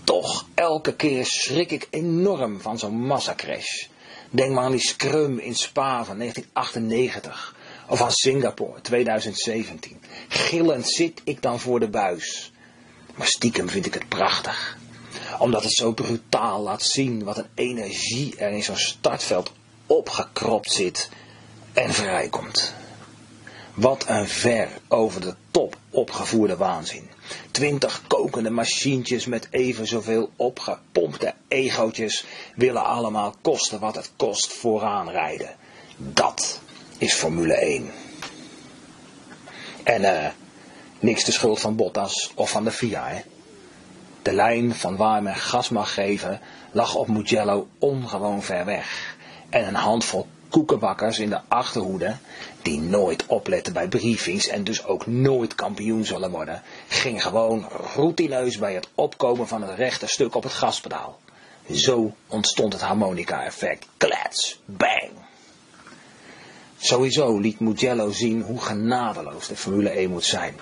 Toch, 0.04 0.46
elke 0.54 0.94
keer 0.94 1.26
schrik 1.26 1.72
ik 1.72 1.88
enorm 1.90 2.62
van 2.62 2.80
zo'n 2.80 3.06
massacrash. 3.06 3.88
Denk 4.30 4.54
maar 4.54 4.64
aan 4.64 4.72
die 4.72 4.80
scrum 4.80 5.40
in 5.40 5.56
Spa 5.56 6.06
van 6.06 6.18
1998. 6.18 7.56
Of 7.88 8.02
aan 8.02 8.12
Singapore 8.12 8.82
2017. 8.82 10.02
Gillend 10.28 10.90
zit 10.90 11.22
ik 11.24 11.42
dan 11.42 11.60
voor 11.60 11.80
de 11.80 11.90
buis. 11.90 12.52
Maar 13.16 13.28
stiekem 13.28 13.70
vind 13.70 13.86
ik 13.86 13.94
het 13.94 14.08
prachtig. 14.08 14.78
Omdat 15.40 15.64
het 15.64 15.74
zo 15.74 15.92
brutaal 15.92 16.62
laat 16.62 16.84
zien 16.84 17.24
wat 17.24 17.38
een 17.38 17.50
energie 17.56 18.36
er 18.38 18.52
in 18.52 18.64
zo'n 18.64 18.78
startveld 18.78 19.52
opgekropt 19.86 20.72
zit 20.72 21.10
en 21.74 21.94
vrijkomt. 21.94 22.74
Wat 23.74 24.06
een 24.08 24.28
ver 24.28 24.70
over 24.88 25.22
de 25.22 25.36
top 25.52 25.78
opgevoerde 25.90 26.58
waanzin. 26.58 27.10
Twintig 27.52 28.02
kokende 28.08 28.50
machientjes 28.50 29.26
met 29.26 29.48
even 29.52 29.88
zoveel 29.88 30.30
opgepompte 30.36 31.34
egootjes 31.48 32.26
willen 32.56 32.86
allemaal 32.86 33.36
kosten 33.42 33.80
wat 33.80 33.96
het 33.96 34.12
kost 34.16 34.54
vooraan 34.54 35.10
rijden. 35.10 35.56
Dat 35.98 36.60
is 36.98 37.14
Formule 37.14 37.54
1. 37.54 37.92
En 39.84 40.04
eh, 40.04 40.32
niks 41.00 41.24
de 41.24 41.32
schuld 41.32 41.60
van 41.60 41.76
Bottas 41.76 42.32
of 42.36 42.50
van 42.50 42.64
de 42.64 42.72
FIA, 42.72 43.08
hè. 43.08 43.22
De 44.22 44.34
lijn 44.34 44.76
van 44.76 44.96
waar 44.96 45.24
men 45.24 45.36
gas 45.36 45.70
mag 45.70 45.94
geven 45.94 46.42
lag 46.72 46.96
op 46.96 47.08
Mugello 47.08 47.68
ongewoon 47.80 48.44
ver 48.44 48.66
weg. 48.66 49.16
En 49.50 49.68
een 49.68 49.76
handvol 49.76 50.28
koekenbakkers 50.50 51.20
in 51.20 51.30
de 51.30 51.40
achterhoede, 51.48 52.18
die 52.62 52.80
nooit 52.80 53.26
opletten 53.26 53.74
bij 53.74 53.88
briefings 53.88 54.48
en 54.48 54.64
dus 54.64 54.86
ook 54.86 55.06
nooit 55.06 55.56
kampioen 55.56 56.06
zullen 56.06 56.32
worden, 56.32 56.62
ging 56.88 57.24
gewoon 57.24 57.70
routineus 57.96 58.58
bij 58.58 58.74
het 58.74 58.88
opkomen 58.96 59.48
van 59.48 59.62
het 59.62 59.78
rechte 59.78 60.08
stuk 60.08 60.36
op 60.36 60.44
het 60.44 60.54
gaspedaal. 60.54 61.20
Zo 61.72 62.14
ontstond 62.28 62.74
het 62.74 62.82
harmonica-effect. 62.82 63.88
Klets, 63.98 64.60
bang. 64.66 65.12
Sowieso 66.78 67.40
liet 67.40 67.60
Mugello 67.60 68.12
zien 68.12 68.42
hoe 68.42 68.62
genadeloos 68.62 69.48
de 69.48 69.56
Formule 69.56 69.90
1 69.90 70.10
moet 70.10 70.26
zijn. 70.26 70.56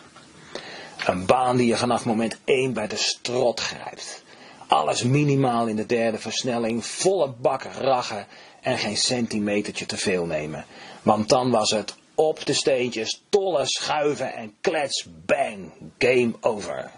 Een 1.06 1.26
baan 1.26 1.58
die 1.58 1.68
je 1.68 1.78
vanaf 1.78 2.06
moment 2.06 2.38
1 2.44 2.74
bij 2.74 2.88
de 2.88 2.96
strot 2.96 3.60
grijpt. 3.60 4.24
Alles 4.68 5.04
minimaal 5.04 5.68
in 5.68 5.76
de 5.76 5.86
derde 5.86 6.18
versnelling, 6.18 6.86
volle 6.86 7.34
bak 7.38 7.64
rachen 7.64 8.28
en 8.66 8.78
geen 8.78 8.98
centimetertje 8.98 9.86
te 9.86 9.98
veel 9.98 10.26
nemen. 10.26 10.66
Want 11.02 11.30
dan 11.30 11.52
was 11.52 11.70
het 11.70 11.96
op 12.16 12.46
de 12.46 12.54
steentjes, 12.54 13.24
tollen, 13.30 13.68
schuiven 13.68 14.34
en 14.34 14.54
klets, 14.62 15.08
bang, 15.26 15.72
game 15.98 16.34
over. 16.42 16.92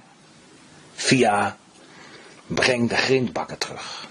Via, 0.93 1.57
breng 2.47 2.89
de 2.89 2.95
grindbakken 2.95 3.57
terug. 3.57 4.07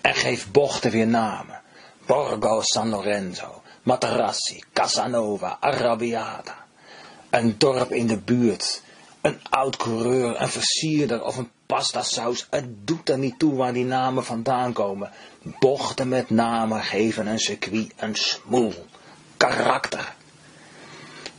En 0.00 0.14
geef 0.14 0.50
bochten 0.50 0.90
weer 0.90 1.06
namen. 1.06 1.60
Borgo 2.06 2.60
San 2.62 2.88
Lorenzo, 2.88 3.62
Materassi, 3.82 4.62
Casanova, 4.72 5.56
Arrabbiata. 5.60 6.66
Een 7.30 7.54
dorp 7.58 7.92
in 7.92 8.06
de 8.06 8.18
buurt, 8.18 8.82
een 9.20 9.40
oud 9.50 9.76
coureur, 9.76 10.40
een 10.40 10.48
versierder 10.48 11.24
of 11.24 11.36
een 11.36 11.50
pastasaus. 11.66 12.46
Het 12.50 12.86
doet 12.86 13.08
er 13.08 13.18
niet 13.18 13.38
toe 13.38 13.54
waar 13.54 13.72
die 13.72 13.84
namen 13.84 14.24
vandaan 14.24 14.72
komen. 14.72 15.10
Bochten 15.58 16.08
met 16.08 16.30
namen 16.30 16.82
geven 16.82 17.26
een 17.26 17.38
circuit 17.38 17.92
een 17.96 18.14
smoel. 18.14 18.74
Karakter. 19.36 20.14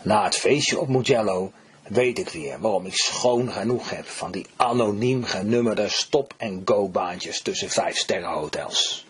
Na 0.01 0.23
het 0.23 0.35
feestje 0.35 0.79
op 0.79 0.87
Mugello 0.87 1.51
weet 1.87 2.19
ik 2.19 2.29
weer 2.29 2.59
waarom 2.59 2.85
ik 2.85 2.95
schoon 2.95 3.51
genoeg 3.51 3.89
heb 3.89 4.07
van 4.07 4.31
die 4.31 4.45
anoniem 4.55 5.23
genummerde 5.23 5.89
stop-and-go 5.89 6.89
baantjes 6.89 7.41
tussen 7.41 7.69
vijf 7.69 7.97
sterrenhotels. 7.97 9.05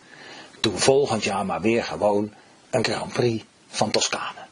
Doe 0.60 0.78
volgend 0.78 1.24
jaar 1.24 1.46
maar 1.46 1.62
weer 1.62 1.84
gewoon 1.84 2.34
een 2.70 2.84
Grand 2.84 3.14
Prix 3.14 3.44
van 3.68 3.92
Toscane. 3.92 4.46